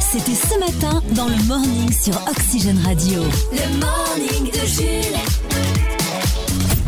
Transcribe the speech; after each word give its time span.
C'était 0.00 0.34
ce 0.34 0.58
matin 0.58 1.02
dans 1.14 1.28
le 1.28 1.42
morning 1.46 1.92
sur 1.92 2.14
Oxygène 2.28 2.78
Radio. 2.84 3.22
Le 3.52 3.78
morning 3.78 4.50
de 4.50 4.66
Jules. 4.66 5.18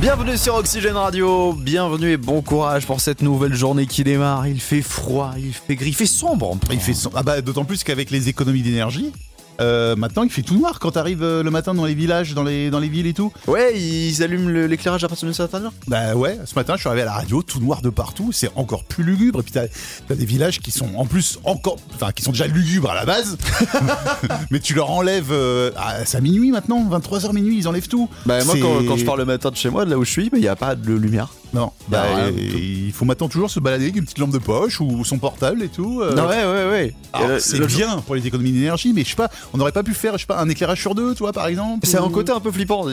Bienvenue 0.00 0.36
sur 0.38 0.54
Oxygène 0.54 0.96
Radio, 0.96 1.52
bienvenue 1.52 2.12
et 2.12 2.16
bon 2.16 2.40
courage 2.40 2.86
pour 2.86 3.00
cette 3.00 3.20
nouvelle 3.20 3.54
journée 3.54 3.86
qui 3.86 4.02
démarre. 4.04 4.46
Il 4.46 4.60
fait 4.60 4.80
froid, 4.80 5.32
il 5.36 5.52
fait 5.52 5.76
gris, 5.76 5.90
il 5.90 5.94
fait 5.94 6.06
sombre. 6.06 6.56
Il 6.72 6.80
fait 6.80 6.94
sombre. 6.94 7.16
Ah 7.18 7.22
bah, 7.22 7.40
d'autant 7.42 7.64
plus 7.64 7.84
qu'avec 7.84 8.10
les 8.10 8.28
économies 8.28 8.62
d'énergie, 8.62 9.12
euh, 9.60 9.94
maintenant 9.96 10.22
il 10.22 10.30
fait 10.30 10.42
tout 10.42 10.54
noir 10.56 10.78
quand 10.80 10.92
t'arrives 10.92 11.22
euh, 11.22 11.42
le 11.42 11.50
matin 11.50 11.74
dans 11.74 11.84
les 11.84 11.94
villages, 11.94 12.34
dans 12.34 12.42
les, 12.42 12.70
dans 12.70 12.78
les 12.78 12.88
villes 12.88 13.06
et 13.06 13.14
tout. 13.14 13.32
Ouais, 13.46 13.78
ils 13.78 14.22
allument 14.22 14.48
le- 14.48 14.66
l'éclairage 14.66 15.04
à 15.04 15.08
partir 15.08 15.26
d'une 15.26 15.34
certaine 15.34 15.64
heure. 15.64 15.72
Bah 15.88 16.14
ouais, 16.14 16.38
ce 16.44 16.54
matin 16.54 16.74
je 16.76 16.80
suis 16.80 16.88
arrivé 16.88 17.02
à 17.02 17.06
la 17.06 17.12
radio, 17.12 17.42
tout 17.42 17.60
noir 17.60 17.82
de 17.82 17.90
partout, 17.90 18.30
c'est 18.32 18.50
encore 18.56 18.84
plus 18.84 19.04
lugubre. 19.04 19.40
Et 19.40 19.42
puis 19.42 19.52
t'as 19.52 19.64
as 20.10 20.14
des 20.14 20.24
villages 20.24 20.60
qui 20.60 20.70
sont 20.70 20.88
en 20.96 21.06
plus 21.06 21.38
encore, 21.44 21.76
enfin 21.94 22.12
qui 22.12 22.22
sont 22.22 22.32
déjà 22.32 22.46
lugubres 22.46 22.90
à 22.90 22.94
la 22.94 23.04
base, 23.04 23.36
mais 24.50 24.60
tu 24.60 24.74
leur 24.74 24.90
enlèves, 24.90 25.30
euh, 25.32 25.70
ah, 25.76 26.04
c'est 26.04 26.18
à 26.18 26.20
minuit 26.20 26.50
maintenant, 26.50 26.84
23h 26.90 27.32
minuit, 27.34 27.58
ils 27.58 27.68
enlèvent 27.68 27.88
tout. 27.88 28.08
Bah 28.26 28.42
moi 28.44 28.54
C'est- 28.54 28.60
quand, 28.60 28.84
quand 28.86 28.96
je 28.96 29.04
pars 29.04 29.16
le 29.16 29.24
matin 29.24 29.50
de 29.50 29.56
chez 29.56 29.70
moi, 29.70 29.84
de 29.84 29.90
là 29.90 29.98
où 29.98 30.04
je 30.04 30.10
suis, 30.10 30.30
il 30.32 30.40
n'y 30.40 30.48
a 30.48 30.56
pas 30.56 30.74
de 30.74 30.92
lumière. 30.94 31.28
Non, 31.52 31.72
bah, 31.88 32.04
Bah, 32.04 32.18
euh, 32.18 32.30
tout. 32.30 32.56
il 32.58 32.92
faut 32.92 33.04
maintenant 33.04 33.28
toujours 33.28 33.50
se 33.50 33.58
balader 33.58 33.84
avec 33.84 33.96
une 33.96 34.04
petite 34.04 34.18
lampe 34.18 34.30
de 34.30 34.38
poche 34.38 34.80
ou 34.80 35.04
son 35.04 35.18
portable 35.18 35.62
et 35.64 35.68
tout. 35.68 36.00
euh. 36.00 36.14
Non 36.14 36.28
ouais 36.28 36.44
ouais 36.44 36.70
ouais. 36.70 36.94
Alors, 37.12 37.28
le- 37.28 37.40
c'est 37.40 37.58
le 37.58 37.66
bien 37.66 37.98
pour 38.06 38.14
les 38.14 38.24
économies 38.26 38.52
d'énergie, 38.52 38.92
mais 38.92 39.02
je 39.02 39.10
sais 39.10 39.16
pas, 39.16 39.30
on 39.52 39.58
n'aurait 39.58 39.72
pas 39.72 39.82
pu 39.82 39.92
faire, 39.94 40.12
je 40.14 40.18
sais 40.18 40.26
pas, 40.26 40.38
un 40.40 40.48
éclairage 40.48 40.80
sur 40.80 40.94
deux, 40.94 41.14
toi, 41.14 41.32
par 41.32 41.46
exemple 41.48 41.86
C'est 41.86 41.98
ou- 41.98 42.04
un 42.04 42.10
côté 42.10 42.30
un 42.32 42.38
peu 42.40 42.52
flippant. 42.52 42.86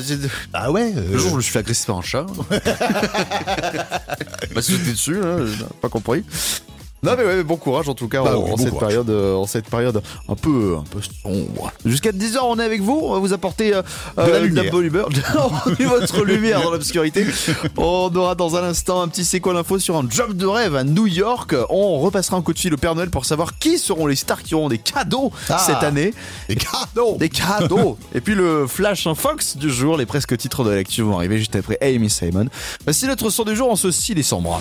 Ah 0.53 0.71
ouais. 0.71 0.91
euh, 0.95 1.11
Le 1.11 1.17
jour 1.19 1.27
où 1.27 1.31
je 1.33 1.37
me 1.37 1.41
suis 1.41 1.51
fait 1.53 1.59
agresser 1.59 1.85
par 1.85 1.97
un 1.97 2.01
chat. 2.01 2.25
bah 4.55 4.61
c'était 4.61 4.91
dessus, 4.91 5.17
hein, 5.23 5.45
j'ai 5.45 5.65
pas 5.81 5.89
compris. 5.89 6.23
Non 7.03 7.13
mais 7.15 7.23
ouais, 7.23 7.43
bon 7.43 7.57
courage 7.57 7.87
en 7.89 7.93
tout 7.93 8.07
cas 8.07 8.23
Bah 8.23 8.35
en, 8.37 8.41
oui, 8.41 8.51
en 8.51 8.55
bon 8.55 8.57
cette 8.57 8.69
courage. 8.71 8.87
période, 8.87 9.09
euh, 9.11 9.35
en 9.35 9.45
cette 9.45 9.69
période 9.69 10.01
un 10.27 10.35
peu, 10.35 10.77
un 10.79 10.83
peu 10.89 10.99
sombre. 11.23 11.71
Jusqu'à 11.85 12.11
10h 12.11 12.39
on 12.43 12.57
est 12.59 12.63
avec 12.63 12.81
vous, 12.81 12.99
on 13.03 13.13
va 13.13 13.19
vous 13.19 13.33
apporter 13.33 13.73
euh, 13.75 13.81
De 14.17 14.21
la 14.21 14.23
euh, 14.37 14.39
lumière. 14.45 14.71
bonne 14.71 14.85
humeur, 14.85 15.09
votre 15.79 16.23
lumière 16.25 16.61
dans 16.63 16.71
l'obscurité. 16.71 17.25
On 17.77 18.11
aura 18.15 18.33
dans 18.33 18.55
un 18.55 18.63
instant 18.63 19.01
un 19.01 19.07
petit 19.09 19.25
c'est 19.25 19.39
quoi 19.39 19.53
l'info 19.53 19.77
sur 19.77 19.95
un 19.95 20.07
job 20.09 20.33
de 20.35 20.47
rêve 20.47 20.75
à 20.75 20.83
New 20.83 21.05
York. 21.05 21.53
On 21.69 21.99
repassera 21.99 22.37
un 22.37 22.41
coup 22.41 22.53
de 22.53 22.59
fil 22.59 22.73
au 22.73 22.77
Père 22.77 22.95
Noël 22.95 23.11
pour 23.11 23.25
savoir 23.25 23.59
qui 23.59 23.77
seront 23.77 24.07
les 24.07 24.15
stars 24.15 24.41
qui 24.41 24.55
auront 24.55 24.69
des 24.69 24.79
cadeaux 24.79 25.31
Ah. 25.49 25.59
cette 25.59 25.83
année. 25.83 26.13
Les 26.49 26.55
cadeaux 26.55 27.17
Des 27.19 27.29
cadeaux 27.29 27.97
Et 28.15 28.21
puis 28.21 28.33
le 28.33 28.65
flash 28.65 29.05
en 29.05 29.13
Fox 29.15 29.55
du 29.55 29.69
jour, 29.69 29.97
les 29.97 30.05
presque 30.07 30.35
titres 30.35 30.63
de 30.63 30.71
l'actu 30.71 31.03
vont 31.03 31.17
arriver 31.17 31.37
juste 31.37 31.55
après 31.55 31.77
Amy 31.81 32.09
Simon. 32.09 32.47
Voici 32.85 33.05
notre 33.05 33.29
son 33.29 33.43
du 33.43 33.55
jour 33.55 33.69
en 33.71 33.75
ce 33.75 33.91
6 33.91 34.15
décembre. 34.15 34.59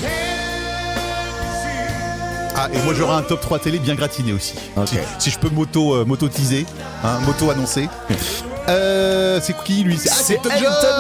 Ah, 2.59 2.69
et 2.73 2.83
moi 2.85 2.95
j'aurai 2.95 3.15
un 3.17 3.23
top 3.23 3.41
3 3.43 3.59
télé 3.59 3.79
bien 3.79 3.95
gratiné 3.95 4.33
aussi. 4.33 4.55
Si, 4.87 4.97
si 5.19 5.31
je 5.31 5.39
peux 5.39 5.51
moto, 5.51 5.95
euh, 5.95 6.05
moto-teaser, 6.05 6.65
hein, 7.05 7.19
moto-annoncer. 7.27 7.89
Euh, 8.69 9.39
c'est 9.41 9.57
qui 9.63 9.85
lui? 9.85 9.97
Ah, 10.09 10.13
C'est 10.13 10.35
Elton 10.45 10.51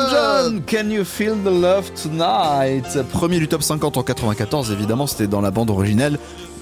John 0.08 0.62
Can 0.70 0.88
you 0.88 1.04
feel 1.04 1.32
the 1.42 1.46
love 1.46 1.90
tonight? 2.00 2.86
Premier 3.10 3.40
du 3.40 3.48
top 3.48 3.60
50 3.60 3.96
en 3.96 4.04
94, 4.04 4.70
évidemment, 4.70 5.08
c'était 5.08 5.26
dans 5.26 5.40
la 5.40 5.50
bande 5.50 5.70
originale. 5.70 6.16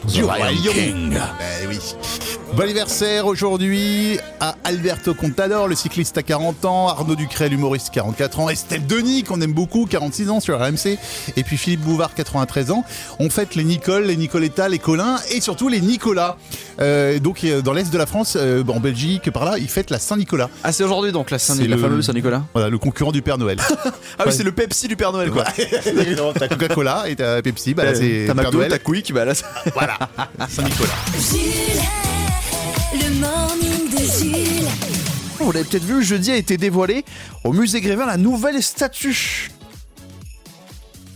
Du 0.09 0.21
The. 0.23 0.27
Lion 0.27 0.73
King. 0.73 1.11
Ben 1.39 1.69
oui. 1.69 1.79
Bon 2.55 2.63
anniversaire 2.63 3.27
aujourd'hui 3.27 4.19
à 4.39 4.55
Alberto 4.63 5.13
Contador, 5.13 5.67
le 5.67 5.75
cycliste 5.75 6.17
à 6.19 6.23
40 6.23 6.65
ans, 6.67 6.89
Arnaud 6.89 7.17
Ducret, 7.17 7.49
l'humoriste 7.49 7.91
44 7.93 8.39
ans, 8.41 8.49
Estelle 8.49 8.87
Denis 8.87 9.25
qu'on 9.25 9.41
aime 9.41 9.53
beaucoup, 9.53 9.87
46 9.87 10.31
ans 10.31 10.39
sur 10.39 10.61
RMC, 10.61 10.99
et 11.37 11.43
puis 11.43 11.57
Philippe 11.57 11.81
Bouvard 11.81 12.15
93 12.15 12.71
ans. 12.71 12.85
On 13.19 13.29
fête 13.29 13.57
les 13.57 13.65
Nicole, 13.65 14.05
les 14.05 14.17
Nicoletta, 14.17 14.69
les 14.69 14.79
Colin 14.79 15.17
et 15.33 15.41
surtout 15.41 15.69
les 15.69 15.81
Nicolas. 15.81 16.37
Euh, 16.81 17.19
donc 17.19 17.43
euh, 17.43 17.61
dans 17.61 17.73
l'est 17.73 17.91
de 17.93 17.99
la 17.99 18.07
France, 18.07 18.37
euh, 18.39 18.63
en 18.69 18.79
Belgique, 18.79 19.31
par 19.33 19.45
là, 19.45 19.59
ils 19.59 19.69
fêtent 19.69 19.91
la 19.91 19.99
Saint-Nicolas. 19.99 20.49
Ah, 20.63 20.71
c'est 20.71 20.85
aujourd'hui 20.85 21.11
donc 21.11 21.33
la, 21.33 21.41
Saint 21.41 21.55
C'est 21.57 21.67
la 21.67 21.77
fameuse 21.77 22.07
Saint-Nicolas 22.07 22.43
Voilà, 22.53 22.69
le 22.69 22.79
concurrent 22.79 23.11
du 23.13 23.23
Père 23.23 23.39
Noël. 23.39 23.59
Ah 24.17 24.23
oui, 24.23 24.27
Ouais. 24.27 24.33
c'est 24.37 24.45
le 24.45 24.53
Pepsi 24.53 24.87
du 24.87 24.95
Père 24.97 25.13
Noël 25.13 25.31
quoi. 25.33 25.43
t'as 26.39 26.47
Coca-Cola 26.49 27.05
et 27.09 27.17
t'as 27.17 27.43
Pepsi, 27.43 27.75
bah 27.75 27.85
là 27.85 27.95
c'est 27.97 28.25
T'as 28.29 28.35
Père 28.35 28.45
McDo, 28.45 28.59
Noël. 28.59 28.71
t'as 28.71 28.79
Quick, 28.79 29.13
bah 29.13 29.25
là 29.25 29.35
c'est- 29.35 29.45
Voilà, 29.99 30.49
Saint-Nicolas. 30.49 30.93
Jules. 31.19 31.83
Le 32.93 33.21
morning 33.21 33.91
de 33.91 33.99
Jules. 33.99 34.69
Vous 35.39 35.53
l'avez 35.53 35.65
peut-être 35.65 35.85
vu, 35.85 36.03
jeudi 36.03 36.31
a 36.31 36.37
été 36.37 36.57
dévoilé 36.57 37.05
au 37.43 37.53
musée 37.53 37.81
Grévin 37.81 38.07
la 38.07 38.17
nouvelle 38.17 38.63
statue. 38.63 39.51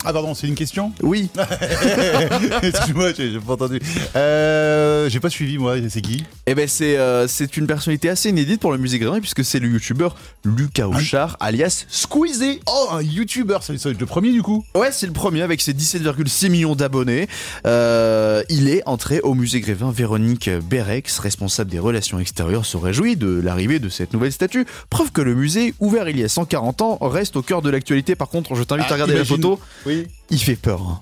Ah 0.05 0.13
pardon, 0.13 0.35
c'est 0.35 0.47
une 0.47 0.55
question 0.55 0.93
Oui, 1.03 1.29
Excuse-moi, 2.63 3.13
j'ai 3.17 3.33
j'ai 3.33 3.39
pas 3.41 3.55
entendu. 3.55 3.81
Euh, 4.17 5.09
j'ai 5.09 5.21
pas 5.21 5.31
suivi 5.31 5.59
moi, 5.59 5.77
c'est 5.89 6.01
qui? 6.01 6.25
Eh 6.47 6.55
ben 6.55 6.69
c'est 6.69 6.97
euh, 6.97 7.27
c'est 7.27 7.57
une 7.57 7.67
personnalité 7.67 8.09
assez 8.09 8.29
inédite 8.31 8.61
pour 8.61 8.73
le 8.73 8.79
musée 8.79 8.99
Grévin 8.99 9.21
puisque 9.21 9.45
c'est 9.45 9.59
le 9.59 9.69
youtubeur 9.69 10.17
Lucas 10.45 10.87
Auchard 10.87 11.37
alias 11.41 11.85
Squeezie. 11.89 12.61
Oh, 12.67 12.89
un 12.93 13.03
youtubeur, 13.03 13.63
c'est 13.63 13.77
c'est 13.79 13.99
le 13.99 14.07
premier 14.07 14.33
du 14.33 14.43
coup? 14.43 14.65
Ouais, 14.75 14.91
c'est 14.93 15.07
le 15.07 15.13
premier 15.13 15.43
avec 15.43 15.61
ses 15.61 15.73
17,6 15.75 16.49
millions 16.49 16.75
d'abonnés. 16.77 17.29
Euh, 17.67 18.43
il 18.49 18.69
est 18.69 18.83
entré 18.87 19.21
au 19.21 19.35
musée 19.35 19.61
Grévin. 19.61 19.91
Véronique 19.91 20.49
Berex, 20.51 21.19
responsable 21.19 21.71
des 21.71 21.79
relations 21.79 22.19
extérieures, 22.21 22.65
se 22.67 22.77
réjouit 22.77 23.17
de 23.17 23.41
l'arrivée 23.41 23.79
de 23.79 23.89
cette 23.89 24.13
nouvelle 24.13 24.33
statue. 24.33 24.67
Preuve 24.91 25.13
que 25.13 25.21
le 25.21 25.35
musée, 25.35 25.75
ouvert 25.81 26.09
il 26.09 26.19
y 26.19 26.25
a 26.25 26.29
140 26.29 26.83
ans, 26.83 26.99
reste 27.01 27.37
au 27.37 27.43
cœur 27.43 27.63
de 27.63 27.71
l'actualité. 27.71 28.15
Par 28.15 28.29
contre, 28.29 28.55
je 28.55 28.63
t'invite 28.63 28.87
Ah, 28.89 28.93
à 28.93 28.95
regarder 28.95 29.15
imagine- 29.15 29.37
la 29.37 29.43
photo. 29.43 29.61
Oui. 29.89 30.07
Il 30.31 30.39
fait 30.41 30.57
peur. 30.57 30.81
hein. 30.83 31.01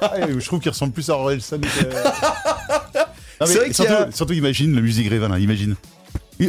Ah, 0.00 0.14
je 0.26 0.44
trouve 0.46 0.58
qu'il 0.60 0.70
ressemble 0.70 0.92
plus 0.92 1.08
à 1.10 1.14
Orelsan 1.14 1.58
que. 1.60 1.68
C'est 3.46 3.54
vrai 3.58 3.72
surtout, 3.72 3.92
a- 3.92 4.10
surtout, 4.10 4.32
imagine 4.32 4.74
le 4.74 4.80
musée 4.80 5.04
Grévin 5.04 5.28
là, 5.28 5.38
imagine. 5.38 5.76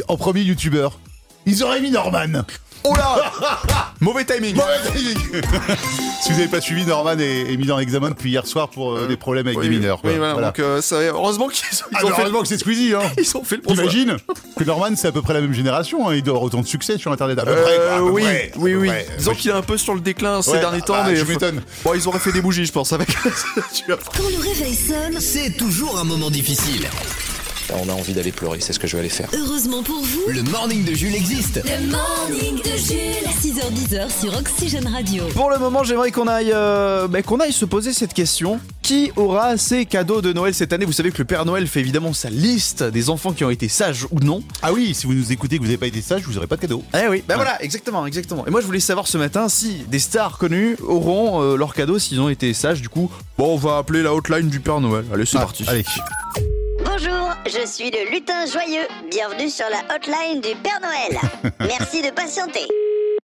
En 0.08 0.16
premier 0.16 0.40
youtubeur, 0.40 0.98
ils 1.46 1.62
auraient 1.62 1.80
mis 1.80 1.90
Norman 1.90 2.42
Oh 2.84 2.94
là 2.96 3.30
Mauvais 4.00 4.24
timing. 4.24 4.56
Si 6.20 6.30
vous 6.32 6.36
n'avez 6.38 6.48
pas 6.50 6.60
suivi, 6.60 6.84
Norman 6.84 7.18
est, 7.18 7.50
est 7.52 7.56
mis 7.56 7.70
en 7.70 7.78
examen 7.78 8.10
depuis 8.10 8.30
hier 8.30 8.46
soir 8.46 8.68
pour 8.68 8.92
euh, 8.94 9.06
des 9.06 9.16
problèmes 9.16 9.46
avec 9.46 9.58
Oui, 9.58 9.68
des 9.68 9.76
mineurs. 9.76 10.00
Oui, 10.04 10.12
voilà. 10.16 10.32
Voilà. 10.34 10.48
Donc, 10.48 10.58
euh, 10.58 10.82
ça- 10.82 10.96
heureusement 11.00 11.48
qu'ils 11.48 11.64
ont, 11.64 11.86
ils 11.92 11.96
Ah, 11.96 12.04
ont 12.04 12.08
mais 12.10 12.14
fait, 12.14 12.20
heureusement 12.22 12.42
que 12.42 12.48
c'est 12.48 12.58
Squeezie, 12.58 12.92
hein 12.94 13.00
ils 13.18 13.36
ont 13.36 13.42
fait 13.42 13.56
le. 13.56 13.62
T'imagines 13.62 14.16
que 14.56 14.64
Norman 14.64 14.88
c'est 14.96 15.08
à 15.08 15.12
peu 15.12 15.22
près 15.22 15.32
la 15.32 15.40
même 15.40 15.54
génération, 15.54 16.08
hein, 16.08 16.14
il 16.14 16.22
doit 16.22 16.32
avoir 16.32 16.42
autant 16.44 16.60
de 16.60 16.66
succès 16.66 16.98
sur 16.98 17.10
internet 17.10 17.38
à 17.38 17.44
peu 17.46 17.52
près. 17.54 17.62
quoi, 17.62 17.72
à 17.72 17.96
Euh, 17.96 17.98
peu 17.98 18.10
oui, 18.10 18.22
près, 18.22 18.52
oui, 18.56 18.74
oui. 18.74 18.88
près. 18.88 19.06
Disons 19.16 19.34
qu'il 19.34 19.50
est 19.50 19.54
un 19.54 19.62
peu 19.62 19.78
sur 19.78 19.94
le 19.94 20.00
déclin 20.00 20.42
ces 20.42 20.50
Ouais, 20.52 20.60
derniers 20.60 20.82
temps, 20.82 20.92
bah, 20.92 21.04
mais 21.08 21.18
tu 21.18 21.24
m'étonnes. 21.24 21.62
Bon, 21.84 21.94
ils 21.94 22.06
auraient 22.06 22.18
fait 22.18 22.32
des 22.32 22.42
bougies, 22.42 22.66
je 22.66 22.72
pense, 22.72 22.92
avec. 22.92 23.08
Quand 23.86 24.28
le 24.28 24.42
réveil 24.46 24.74
sonne, 24.74 25.18
C'est 25.20 25.56
toujours 25.56 25.98
un 25.98 26.04
moment 26.04 26.28
difficile. 26.30 26.86
On 27.74 27.88
a 27.88 27.92
envie 27.92 28.12
d'aller 28.14 28.32
pleurer, 28.32 28.58
c'est 28.60 28.72
ce 28.72 28.78
que 28.78 28.86
je 28.86 28.94
vais 28.96 29.00
aller 29.00 29.08
faire. 29.08 29.28
heureusement 29.32 29.82
pour 29.82 30.00
vous, 30.02 30.22
Le 30.28 30.42
morning 30.42 30.84
de 30.84 30.92
Jules 30.94 31.14
existe. 31.14 31.56
le 31.64 31.86
morning 31.90 32.56
de 32.62 32.76
Jules. 32.76 33.30
6h10 33.40 34.20
sur 34.20 34.36
Oxygène 34.36 34.86
Radio. 34.88 35.24
Pour 35.34 35.50
le 35.50 35.58
moment, 35.58 35.84
j'aimerais 35.84 36.10
qu'on 36.10 36.26
aille, 36.26 36.50
euh, 36.52 37.06
bah, 37.08 37.22
qu'on 37.22 37.38
aille 37.40 37.52
se 37.52 37.64
poser 37.64 37.92
cette 37.92 38.12
question. 38.12 38.60
Qui 38.82 39.12
aura 39.14 39.56
ses 39.56 39.86
cadeaux 39.86 40.20
de 40.20 40.32
Noël 40.32 40.52
cette 40.52 40.72
année? 40.72 40.84
Vous 40.84 40.92
savez 40.92 41.12
que 41.12 41.18
le 41.18 41.24
Père 41.24 41.44
Noël 41.44 41.66
fait 41.68 41.78
évidemment 41.80 42.12
sa 42.12 42.28
liste 42.28 42.82
des 42.82 43.08
enfants 43.08 43.32
qui 43.32 43.44
ont 43.44 43.50
été 43.50 43.68
sages 43.68 44.06
ou 44.10 44.18
non. 44.20 44.42
Ah 44.62 44.72
oui, 44.72 44.94
si 44.94 45.06
vous 45.06 45.14
nous 45.14 45.30
écoutez 45.32 45.56
que 45.56 45.60
vous 45.62 45.66
n'avez 45.68 45.78
pas 45.78 45.86
été 45.86 46.02
sage, 46.02 46.22
vous 46.22 46.32
n'aurez 46.34 46.48
pas 46.48 46.56
de 46.56 46.62
cadeau. 46.62 46.82
Eh 46.94 47.06
oui, 47.08 47.22
bah 47.26 47.36
voilà, 47.36 47.62
exactement, 47.62 48.04
exactement. 48.06 48.46
Et 48.46 48.50
moi, 48.50 48.60
je 48.60 48.66
voulais 48.66 48.80
savoir 48.80 49.06
ce 49.06 49.16
matin 49.16 49.48
si 49.48 49.84
des 49.88 50.00
stars 50.00 50.38
connues 50.38 50.76
auront 50.82 51.40
euh, 51.42 51.56
leurs 51.56 51.74
cadeaux 51.74 51.98
s'ils 52.00 52.20
ont 52.20 52.28
été 52.28 52.52
sages. 52.52 52.80
Du 52.82 52.88
coup, 52.88 53.10
bon, 53.38 53.54
on 53.54 53.56
va 53.56 53.76
appeler 53.78 54.02
la 54.02 54.12
hotline 54.12 54.48
du 54.48 54.58
Père 54.60 54.80
Noël. 54.80 55.04
Allez, 55.14 55.24
c'est 55.24 55.36
Ah, 55.38 55.42
parti. 55.42 55.64
Allez. 55.68 55.84
Bonjour, 57.02 57.32
je 57.46 57.66
suis 57.66 57.90
le 57.90 58.10
lutin 58.10 58.44
joyeux. 58.44 58.86
Bienvenue 59.10 59.48
sur 59.48 59.64
la 59.70 59.78
hotline 59.94 60.42
du 60.42 60.54
Père 60.56 60.80
Noël. 60.82 61.18
Merci 61.60 62.02
de 62.02 62.10
patienter. 62.10 62.66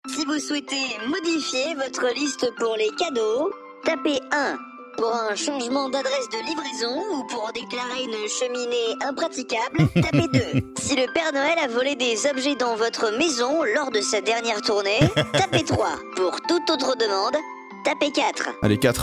Si 0.09 0.25
vous 0.25 0.39
souhaitez 0.39 0.81
modifier 1.07 1.75
votre 1.75 2.07
liste 2.15 2.51
pour 2.59 2.75
les 2.77 2.89
cadeaux, 2.99 3.51
tapez 3.85 4.19
1 4.33 4.57
pour 4.97 5.15
un 5.15 5.35
changement 5.35 5.91
d'adresse 5.91 6.29
de 6.31 6.39
livraison 6.47 7.03
ou 7.17 7.25
pour 7.27 7.51
déclarer 7.53 8.05
une 8.05 8.29
cheminée 8.29 8.97
impraticable, 9.07 9.89
tapez 9.95 10.29
2. 10.33 10.41
Si 10.81 10.97
le 10.97 11.13
Père 11.13 11.33
Noël 11.35 11.59
a 11.63 11.69
volé 11.69 11.97
des 11.97 12.27
objets 12.27 12.55
dans 12.57 12.77
votre 12.77 13.11
maison 13.19 13.63
lors 13.75 13.91
de 13.91 14.01
sa 14.01 14.23
dernière 14.23 14.63
tournée, 14.63 15.01
tapez 15.35 15.65
3. 15.69 15.89
Pour 16.17 16.41
toute 16.49 16.71
autre 16.71 16.97
demande, 16.97 17.37
tapez 17.85 18.11
4. 18.11 18.49
Allez, 18.63 18.79
4. 18.79 19.03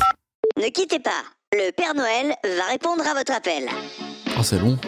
Ne 0.58 0.70
quittez 0.70 1.00
pas. 1.00 1.12
Le 1.54 1.70
Père 1.72 1.94
Noël 1.94 2.34
va 2.44 2.66
répondre 2.72 3.06
à 3.08 3.14
votre 3.14 3.34
appel. 3.34 3.70
Oh, 4.38 4.44
c'est 4.44 4.60
long. 4.60 4.78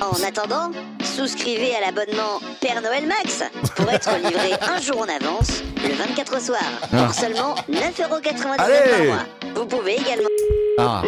En 0.00 0.22
attendant, 0.26 0.70
souscrivez 1.04 1.74
à 1.76 1.80
l'abonnement 1.80 2.40
Père 2.60 2.80
Noël 2.82 3.06
Max 3.06 3.42
pour 3.76 3.88
être 3.90 4.10
livré 4.16 4.52
un 4.62 4.80
jour 4.80 4.98
en 5.02 5.04
avance, 5.04 5.62
le 5.86 5.92
24 5.94 6.40
soir, 6.42 6.60
Ah. 6.92 7.04
pour 7.04 7.14
seulement 7.14 7.54
9,99€ 7.70 8.56
par 8.56 8.68
mois. 9.04 9.24
Vous 9.54 9.66
pouvez 9.66 9.96
également... 9.96 10.28
Ah. 10.78 11.02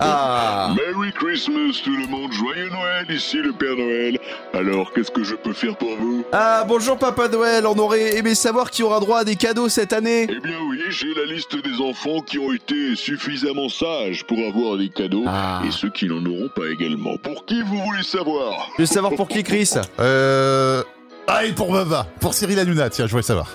Ah. 0.00 0.74
Merry 0.76 1.12
Christmas 1.12 1.80
tout 1.84 1.96
le 1.96 2.06
monde, 2.06 2.32
joyeux 2.32 2.68
Noël, 2.70 3.06
ici 3.10 3.38
le 3.38 3.52
Père 3.52 3.76
Noël. 3.76 4.18
Alors, 4.54 4.92
qu'est-ce 4.92 5.10
que 5.10 5.24
je 5.24 5.34
peux 5.34 5.52
faire 5.52 5.76
pour 5.76 5.96
vous? 5.96 6.24
Ah, 6.32 6.64
bonjour 6.66 6.98
Papa 6.98 7.28
Noël, 7.28 7.66
on 7.66 7.78
aurait 7.78 8.16
aimé 8.16 8.34
savoir 8.34 8.70
qui 8.70 8.82
aura 8.82 9.00
droit 9.00 9.18
à 9.20 9.24
des 9.24 9.36
cadeaux 9.36 9.68
cette 9.68 9.92
année. 9.92 10.26
Eh 10.30 10.40
bien 10.40 10.56
oui, 10.68 10.78
j'ai 10.90 11.12
la 11.14 11.24
liste 11.32 11.56
des 11.56 11.80
enfants 11.82 12.20
qui 12.20 12.38
ont 12.38 12.52
été 12.52 12.94
suffisamment 12.96 13.68
sages 13.68 14.24
pour 14.26 14.38
avoir 14.38 14.76
des 14.78 14.88
cadeaux 14.88 15.24
Ah. 15.26 15.62
et 15.66 15.70
ceux 15.70 15.90
qui 15.90 16.06
n'en 16.06 16.24
auront 16.24 16.50
pas 16.54 16.66
également. 16.70 17.16
Pour 17.18 17.44
qui 17.46 17.62
vous 17.62 17.78
voulez 17.82 18.02
savoir? 18.02 18.68
Je 18.76 18.82
veux 18.82 18.86
savoir 18.86 19.14
pour 19.14 19.28
qui, 19.28 19.42
Chris? 19.42 19.70
Euh... 20.00 20.82
Ah, 21.28 21.44
et 21.44 21.52
pour 21.52 21.72
Baba, 21.72 22.06
pour 22.20 22.34
Cyril 22.34 22.58
Hanouna, 22.58 22.88
tiens, 22.88 23.06
je 23.06 23.10
voulais 23.10 23.22
savoir. 23.22 23.48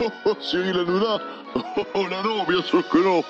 Oh, 0.00 0.08
Cyril 0.40 0.76
Hanouna? 0.78 1.18
Oh, 1.76 1.82
oh 1.94 2.06
là 2.08 2.22
non, 2.22 2.44
bien 2.48 2.62
sûr 2.62 2.88
que 2.88 2.98
non 2.98 3.24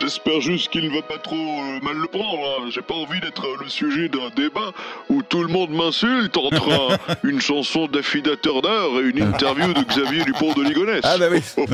J'espère 0.00 0.40
juste 0.40 0.68
qu'il 0.70 0.88
ne 0.88 0.94
va 0.94 1.02
pas 1.02 1.18
trop 1.18 1.34
euh, 1.36 1.80
mal 1.82 1.96
le 1.96 2.06
prendre. 2.08 2.38
hein. 2.60 2.68
J'ai 2.70 2.82
pas 2.82 2.94
envie 2.94 3.20
d'être 3.20 3.44
euh, 3.46 3.56
le 3.62 3.68
sujet 3.68 4.08
d'un 4.08 4.28
débat 4.36 4.72
où 5.08 5.22
tout 5.22 5.42
le 5.42 5.48
monde 5.48 5.70
m'insulte 5.70 6.36
entre 6.36 6.70
un- 6.72 7.14
une 7.28 7.40
chanson 7.40 7.86
d'Affida 7.86 8.36
Turner 8.36 9.00
et 9.00 9.08
une 9.10 9.22
interview 9.22 9.72
de 9.72 9.82
Xavier 9.82 10.24
Dupont 10.24 10.52
de 10.52 10.62
Ligonnès. 10.62 11.00
Ah 11.04 11.16
bah 11.18 11.26
oui, 11.30 11.40
c'est 11.42 11.66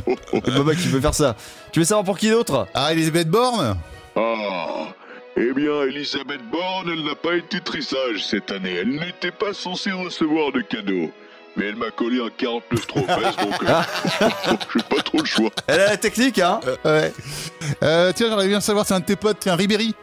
Baba 0.54 0.74
qui 0.74 0.88
veut 0.88 1.00
faire 1.00 1.14
ça. 1.14 1.36
Tu 1.72 1.80
veux 1.80 1.84
savoir 1.84 2.04
pour 2.04 2.18
qui 2.18 2.30
d'autre? 2.30 2.66
Ah, 2.74 2.92
Elisabeth 2.92 3.28
Borne? 3.28 3.76
Ah 4.16 4.86
Eh 5.36 5.52
bien, 5.54 5.82
Elisabeth 5.82 6.42
Borne, 6.50 6.90
elle 6.92 7.04
n'a 7.04 7.14
pas 7.14 7.34
été 7.34 7.60
très 7.60 7.80
sage 7.80 8.24
cette 8.24 8.50
année. 8.52 8.74
Elle 8.82 8.90
n'était 8.90 9.30
pas 9.32 9.52
censée 9.52 9.90
recevoir 9.92 10.52
de 10.52 10.60
cadeaux. 10.60 11.10
Mais 11.56 11.66
elle 11.66 11.76
m'a 11.76 11.90
collé 11.90 12.18
un 12.18 12.30
49 12.36 12.86
trop 12.86 13.00
fesses, 13.06 13.36
donc 13.36 13.62
euh, 13.62 13.82
j'ai 14.74 14.82
pas 14.82 15.02
trop 15.02 15.18
le 15.18 15.24
choix. 15.26 15.50
Elle 15.66 15.80
a 15.80 15.86
la 15.90 15.96
technique, 15.98 16.38
hein 16.38 16.60
Ouais. 16.84 17.12
Euh, 17.82 18.12
tiens, 18.14 18.28
j'aimerais 18.28 18.48
bien 18.48 18.60
savoir, 18.60 18.86
c'est 18.86 18.94
un 18.94 19.00
de 19.00 19.04
tes 19.04 19.16
potes, 19.16 19.38
tiens, 19.40 19.54
Ribéry. 19.54 19.94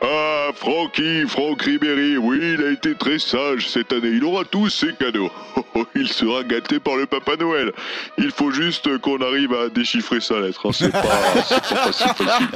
Ah, 0.00 0.50
Francky, 0.54 1.24
Franck 1.28 1.62
Ribéry, 1.62 2.16
oui, 2.18 2.38
il 2.58 2.64
a 2.64 2.70
été 2.70 2.94
très 2.94 3.18
sage 3.18 3.68
cette 3.68 3.92
année. 3.92 4.10
Il 4.10 4.22
aura 4.24 4.44
tous 4.44 4.70
ses 4.70 4.92
cadeaux. 4.94 5.30
Il 5.96 6.08
sera 6.08 6.44
gâté 6.44 6.78
par 6.78 6.94
le 6.96 7.06
Papa 7.06 7.36
Noël. 7.36 7.72
Il 8.16 8.30
faut 8.30 8.50
juste 8.52 8.98
qu'on 8.98 9.20
arrive 9.20 9.52
à 9.54 9.68
déchiffrer 9.68 10.20
sa 10.20 10.38
lettre. 10.40 10.66
hein. 10.66 10.70
C'est 10.72 10.90
pas, 10.92 11.02
c'est 11.48 11.74
pas 11.74 11.92
si 11.92 12.04
facile. 12.04 12.48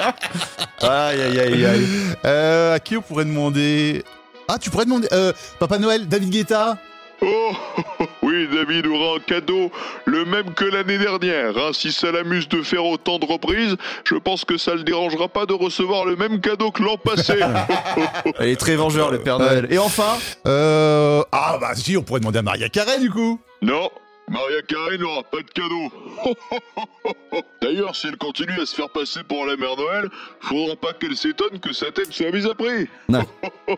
Aïe 0.89 1.21
aïe 1.21 1.39
aïe 1.41 1.65
aïe. 1.67 1.87
Euh, 2.25 2.75
à 2.75 2.81
qui 2.81 2.97
on 2.97 3.03
pourrait 3.03 3.25
demander... 3.25 4.05
Ah, 4.49 4.59
tu 4.61 4.71
pourrais 4.71 4.85
demander... 4.85 5.09
Euh, 5.13 5.33
Papa 5.59 5.79
Noël, 5.79 6.07
David 6.09 6.31
Guetta? 6.31 6.79
Oh, 7.21 7.53
oui, 8.33 8.49
David 8.53 8.87
aura 8.87 9.17
un 9.17 9.21
cadeau, 9.21 9.71
le 10.07 10.25
même 10.25 10.53
que 10.55 10.65
l'année 10.65 10.99
dernière. 10.99 11.57
hein. 11.57 11.71
Si 11.73 11.93
ça 11.93 12.11
l'amuse 12.11 12.49
de 12.49 12.63
faire 12.63 12.85
autant 12.85 13.19
de 13.19 13.27
reprises, 13.27 13.77
je 14.05 14.15
pense 14.17 14.45
que 14.45 14.57
ça 14.57 14.75
le 14.75 14.83
dérangera 14.83 15.29
pas 15.29 15.47
de 15.47 15.53
recevoir 15.55 16.05
le 16.05 16.17
même 16.17 16.41
cadeau 16.41 16.71
que 16.71 16.83
l'an 16.83 16.97
passé. 16.97 17.35
Elle 18.39 18.49
est 18.49 18.57
très 18.61 18.77
vengeur, 18.77 19.11
le 19.11 19.19
Père 19.19 19.39
Noël. 19.39 19.67
Et 19.71 19.79
enfin 19.79 20.19
Euh... 20.47 21.23
Ah, 21.33 21.59
bah 21.61 21.73
si, 21.75 21.97
on 21.97 22.03
pourrait 22.03 22.21
demander 22.21 22.39
à 22.39 22.43
Maria 22.43 22.69
Carré, 22.69 22.99
du 22.99 23.11
coup. 23.11 23.41
non, 23.61 23.91
Maria 24.33 24.63
Carré 24.67 24.97
n'aura 24.97 25.23
pas 25.25 25.39
de 25.39 25.51
cadeau. 25.53 25.93
D'ailleurs, 27.61 27.95
si 27.95 28.07
elle 28.07 28.17
continue 28.17 28.59
à 28.61 28.65
se 28.67 28.75
faire 28.75 28.89
passer 28.89 29.21
pour 29.29 29.45
la 29.45 29.57
mère 29.57 29.77
Noël, 29.77 30.09
faudra 30.41 30.75
pas 30.75 30.95
qu'elle 30.95 31.15
s'étonne 31.17 31.61
que 31.61 31.73
sa 31.75 31.91
tête 31.93 32.11
soit 32.13 32.31
mise 32.33 32.47
à 32.47 32.55
prix. 32.55 32.89
Non. 33.11 33.21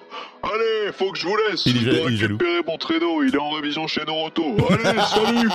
Allez, 0.42 0.92
faut 0.96 1.10
que 1.10 1.18
je 1.18 1.26
vous 1.26 1.36
laisse. 1.50 1.66
Il 1.66 1.76
est 1.76 1.80
je 1.80 1.90
dois 1.96 2.06
récupérer 2.06 2.60
mon 2.66 2.78
traîneau, 2.78 3.22
il 3.24 3.34
est 3.34 3.38
en 3.38 3.50
révision 3.50 3.88
chez 3.88 4.04
Noroto. 4.06 4.56
Allez, 4.70 5.00
salut 5.12 5.48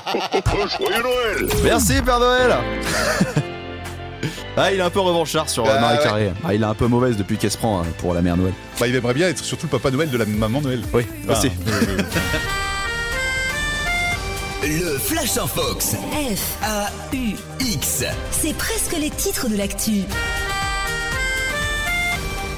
Joyeux 0.77 1.01
Noël 1.03 1.47
Merci 1.63 2.01
Père 2.01 2.19
Noël 2.19 2.57
Ah, 4.57 4.73
il 4.73 4.79
est 4.79 4.83
un 4.83 4.89
peu 4.89 4.99
revanchard 4.99 5.47
sur 5.49 5.65
euh, 5.65 5.71
Ah, 5.73 5.79
Marie 5.79 5.97
ouais. 5.97 6.03
Carré. 6.03 6.31
Ah, 6.45 6.53
il 6.53 6.61
est 6.61 6.65
un 6.65 6.73
peu 6.75 6.87
mauvaise 6.87 7.15
depuis 7.15 7.37
qu'elle 7.37 7.51
se 7.51 7.57
prend 7.57 7.79
euh, 7.79 7.83
pour 7.99 8.13
la 8.13 8.21
mère 8.21 8.35
Noël. 8.35 8.53
Bah, 8.77 8.87
il 8.87 8.95
aimerait 8.95 9.13
bien 9.13 9.29
être 9.29 9.43
surtout 9.45 9.67
le 9.67 9.71
Papa 9.71 9.91
Noël 9.91 10.09
de 10.09 10.17
la 10.17 10.25
maman 10.25 10.59
Noël. 10.61 10.81
Oui, 10.93 11.03
Enfin, 11.23 11.39
aussi. 11.39 11.47
euh, 11.69 11.97
Le 14.61 14.97
Flash 14.97 15.37
en 15.37 15.47
Fox. 15.47 15.95
F, 16.11 16.57
A-U-X. 16.63 18.03
c'est 18.31 18.53
presque 18.57 18.93
les 18.99 19.09
titres 19.09 19.47
de 19.47 19.55
l'actu. 19.55 20.01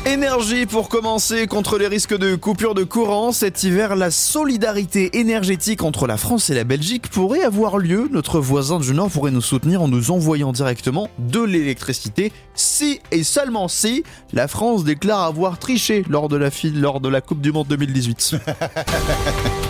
Énergie 0.07 0.65
pour 0.65 0.89
commencer 0.89 1.45
contre 1.45 1.77
les 1.77 1.85
risques 1.85 2.17
de 2.17 2.35
coupure 2.35 2.73
de 2.73 2.83
courant. 2.83 3.31
Cet 3.31 3.63
hiver, 3.63 3.95
la 3.95 4.09
solidarité 4.09 5.19
énergétique 5.19 5.83
entre 5.83 6.07
la 6.07 6.17
France 6.17 6.49
et 6.49 6.55
la 6.55 6.63
Belgique 6.63 7.07
pourrait 7.07 7.43
avoir 7.43 7.77
lieu. 7.77 8.09
Notre 8.11 8.39
voisin 8.39 8.79
du 8.79 8.93
Nord 8.95 9.11
pourrait 9.11 9.29
nous 9.29 9.39
soutenir 9.39 9.83
en 9.83 9.87
nous 9.87 10.09
envoyant 10.09 10.53
directement 10.53 11.07
de 11.19 11.41
l'électricité 11.41 12.33
si 12.55 12.99
et 13.11 13.23
seulement 13.23 13.67
si 13.67 14.03
la 14.33 14.47
France 14.47 14.83
déclare 14.83 15.21
avoir 15.21 15.59
triché 15.59 16.03
lors 16.09 16.29
de 16.29 16.37
la, 16.37 16.49
lors 16.73 16.99
de 16.99 17.09
la 17.09 17.21
Coupe 17.21 17.41
du 17.41 17.51
Monde 17.51 17.67
2018. 17.67 18.37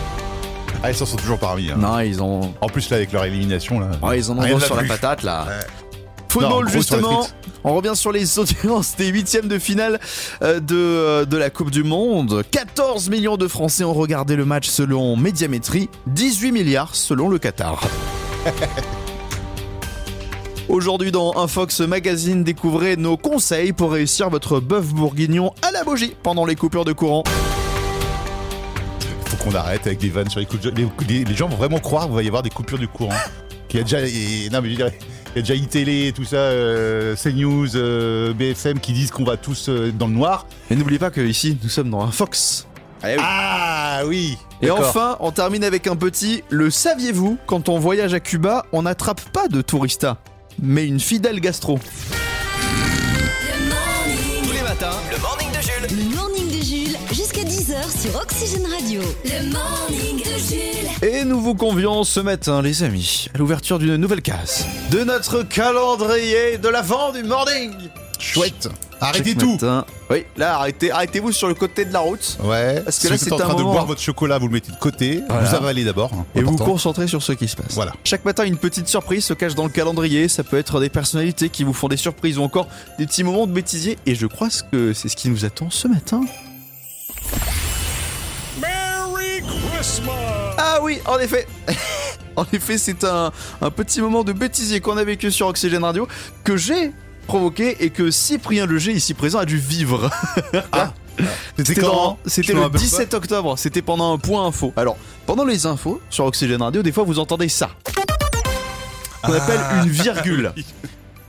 Ah, 0.83 0.89
ils 0.89 0.95
s'en 0.95 1.05
sont 1.05 1.17
toujours 1.17 1.37
parmi. 1.37 1.69
Hein. 1.69 1.75
non, 1.77 1.99
ils 1.99 2.23
ont, 2.23 2.53
En 2.59 2.67
plus, 2.67 2.89
là, 2.89 2.97
avec 2.97 3.11
leur 3.11 3.23
élimination, 3.25 3.79
là. 3.79 3.89
ouais, 4.01 4.17
ils 4.17 4.31
en 4.31 4.37
ont 4.37 4.59
sur 4.59 4.75
la 4.75 4.83
patate 4.83 5.21
là. 5.23 5.45
Ouais. 5.47 5.65
Football 6.29 6.65
Non, 6.65 6.71
justement. 6.71 7.27
On 7.63 7.75
revient 7.75 7.91
sur 7.93 8.11
les 8.11 8.39
audiences 8.39 8.95
des 8.95 9.07
huitièmes 9.07 9.47
de 9.47 9.59
finale 9.59 9.99
euh, 10.41 10.59
de, 10.59 10.75
euh, 10.75 11.25
de 11.25 11.37
la 11.37 11.49
Coupe 11.51 11.69
du 11.69 11.83
Monde. 11.83 12.43
14 12.49 13.09
millions 13.09 13.37
de 13.37 13.47
Français 13.47 13.83
ont 13.83 13.93
regardé 13.93 14.35
le 14.35 14.45
match 14.45 14.67
selon 14.67 15.15
Médiamétrie, 15.17 15.89
18 16.07 16.51
milliards 16.53 16.95
selon 16.95 17.29
le 17.29 17.37
Qatar. 17.37 17.83
Aujourd'hui 20.69 21.11
dans 21.11 21.37
Infox 21.37 21.81
Magazine, 21.81 22.43
découvrez 22.43 22.95
nos 22.95 23.17
conseils 23.17 23.73
pour 23.73 23.91
réussir 23.91 24.29
votre 24.29 24.59
bœuf 24.61 24.85
bourguignon 24.85 25.53
à 25.61 25.71
la 25.71 25.83
bougie 25.83 26.15
pendant 26.23 26.45
les 26.45 26.55
coupures 26.55 26.85
de 26.85 26.93
courant. 26.93 27.23
Qu'on 29.43 29.55
arrête 29.55 29.87
avec 29.87 29.99
des 29.99 30.09
vannes 30.09 30.29
sur 30.29 30.39
les 30.39 30.45
coups 30.45 30.61
de... 30.63 30.69
les, 30.71 30.87
les- 31.07 31.23
les 31.23 31.35
gens 31.35 31.47
vont 31.47 31.55
vraiment 31.57 31.79
croire 31.79 32.05
qu'il 32.05 32.15
va 32.15 32.23
y 32.23 32.27
avoir 32.27 32.43
des 32.43 32.49
coupures 32.49 32.77
du 32.79 32.87
courant. 32.87 33.13
Qu'il 33.67 33.79
y 33.79 33.81
a 33.81 33.83
déjà... 33.83 33.99
et- 34.01 34.49
non, 34.51 34.61
mais 34.61 34.69
je 34.69 34.75
dirais... 34.75 34.97
Il 35.33 35.37
y 35.37 35.39
a 35.39 35.41
déjà 35.43 35.55
iTélé 35.55 36.07
et 36.07 36.11
tout 36.11 36.25
ça, 36.25 36.35
euh, 36.35 37.15
CNews, 37.15 37.75
euh, 37.77 38.33
BFM 38.33 38.79
qui 38.81 38.91
disent 38.91 39.11
qu'on 39.11 39.23
va 39.23 39.37
tous 39.37 39.69
euh, 39.69 39.89
dans 39.97 40.07
le 40.07 40.13
noir. 40.13 40.45
Et 40.69 40.75
n'oubliez 40.75 40.99
pas 40.99 41.09
que 41.09 41.21
ici 41.21 41.57
nous 41.63 41.69
sommes 41.69 41.89
dans 41.89 42.01
Infox. 42.03 42.67
Ah 43.17 44.01
oui 44.05 44.37
Et 44.61 44.67
D'accord. 44.67 44.89
enfin, 44.89 45.17
on 45.21 45.31
termine 45.31 45.63
avec 45.63 45.87
un 45.87 45.95
petit 45.95 46.43
Le 46.49 46.69
saviez-vous 46.69 47.37
Quand 47.47 47.69
on 47.69 47.79
voyage 47.79 48.13
à 48.13 48.19
Cuba, 48.19 48.65
on 48.73 48.81
n'attrape 48.83 49.21
pas 49.31 49.47
de 49.47 49.61
tourista, 49.61 50.17
mais 50.61 50.85
une 50.85 50.99
fidèle 50.99 51.39
gastro? 51.39 51.79
Sur 58.01 58.15
Oxygène 58.15 58.65
Radio. 58.67 59.01
Le 59.25 59.51
morning 59.51 60.17
de 60.23 60.37
Jules. 60.39 61.07
Et 61.07 61.23
nous 61.25 61.39
vous 61.41 61.55
convions 61.55 62.03
ce 62.03 62.19
matin, 62.19 62.61
les 62.61 62.83
amis, 62.83 63.27
à 63.33 63.37
l'ouverture 63.37 63.79
d'une 63.79 63.95
nouvelle 63.97 64.21
case 64.21 64.65
de 64.89 65.03
notre 65.03 65.43
calendrier 65.43 66.57
de 66.57 66.67
l'avant 66.69 67.11
du 67.11 67.23
morning. 67.23 67.71
Chouette 68.19 68.69
Arrêtez 69.03 69.31
Chaque 69.31 69.39
tout 69.39 69.51
matin- 69.53 69.85
Oui, 70.11 70.25
là, 70.37 70.57
arrêtez, 70.57 70.91
arrêtez-vous 70.91 71.31
sur 71.31 71.47
le 71.47 71.55
côté 71.55 71.85
de 71.85 71.91
la 71.93 71.99
route. 72.01 72.37
Ouais, 72.43 72.81
Parce 72.81 72.97
que 72.97 73.01
si 73.01 73.07
là, 73.07 73.15
vous 73.15 73.15
êtes 73.15 73.29
c'est 73.29 73.33
en 73.33 73.39
un 73.39 73.39
train 73.49 73.55
de 73.55 73.63
boire 73.63 73.87
votre 73.87 74.01
chocolat, 74.01 74.37
vous 74.37 74.45
le 74.47 74.53
mettez 74.53 74.71
de 74.71 74.77
côté, 74.77 75.23
Voilà. 75.27 75.49
vous 75.49 75.55
avalez 75.55 75.83
d'abord. 75.83 76.11
hein, 76.13 76.25
Et 76.35 76.41
vous 76.41 76.49
vous 76.49 76.53
important. 76.53 76.71
concentrez 76.73 77.07
sur 77.07 77.23
ce 77.23 77.31
qui 77.31 77.47
se 77.47 77.55
passe. 77.55 77.73
Voilà. 77.73 77.93
Chaque 78.03 78.23
matin, 78.25 78.43
une 78.43 78.57
petite 78.57 78.87
surprise 78.87 79.25
se 79.25 79.33
cache 79.33 79.55
dans 79.55 79.63
le 79.63 79.71
calendrier. 79.71 80.27
Ça 80.27 80.43
peut 80.43 80.59
être 80.59 80.79
des 80.79 80.89
personnalités 80.89 81.49
qui 81.49 81.63
vous 81.63 81.73
font 81.73 81.87
des 81.87 81.97
surprises 81.97 82.37
ou 82.37 82.43
encore 82.43 82.67
des 82.99 83.07
petits 83.07 83.23
moments 83.23 83.47
de 83.47 83.53
bêtisier. 83.53 83.97
Et 84.05 84.13
je 84.13 84.27
crois 84.27 84.49
que 84.71 84.93
c'est 84.93 85.09
ce 85.09 85.15
qui 85.15 85.29
nous 85.29 85.45
attend 85.45 85.71
ce 85.71 85.87
matin. 85.87 86.21
Ah 90.57 90.79
oui, 90.83 90.99
en 91.05 91.17
effet. 91.19 91.47
en 92.35 92.45
effet, 92.53 92.77
c'est 92.77 93.03
un, 93.03 93.31
un 93.61 93.69
petit 93.71 94.01
moment 94.01 94.23
de 94.23 94.31
bêtisier 94.33 94.79
qu'on 94.79 94.97
a 94.97 95.03
vécu 95.03 95.31
sur 95.31 95.47
Oxygène 95.47 95.83
Radio 95.83 96.07
que 96.43 96.55
j'ai 96.57 96.91
provoqué 97.27 97.83
et 97.83 97.89
que 97.89 98.11
Cyprien 98.11 98.65
Leger, 98.65 98.91
ici 98.93 99.13
présent, 99.13 99.39
a 99.39 99.45
dû 99.45 99.57
vivre. 99.57 100.09
C'était 101.57 101.75
quand 101.81 101.87
dans- 101.87 102.19
C'était 102.25 102.53
me 102.53 102.59
le 102.59 102.63
rappelle 102.65 102.81
17 102.81 103.13
octobre, 103.13 103.57
c'était 103.57 103.81
pendant 103.81 104.13
un 104.13 104.17
point 104.17 104.45
info. 104.45 104.73
Alors, 104.75 104.97
pendant 105.25 105.45
les 105.45 105.65
infos 105.65 106.01
sur 106.09 106.25
Oxygène 106.25 106.61
Radio, 106.61 106.81
des 106.81 106.91
fois 106.91 107.03
vous 107.03 107.19
entendez 107.19 107.49
ça. 107.49 107.69
Qu'on 109.21 109.33
appelle 109.33 109.59
une 109.83 109.89
virgule. 109.89 110.53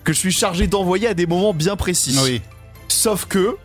Que 0.04 0.12
je 0.12 0.18
suis 0.18 0.32
chargé 0.32 0.66
d'envoyer 0.66 1.06
à 1.06 1.14
des 1.14 1.26
moments 1.26 1.54
bien 1.54 1.76
précis. 1.76 2.18
Oui. 2.24 2.42
Sauf 2.88 3.24
que. 3.26 3.56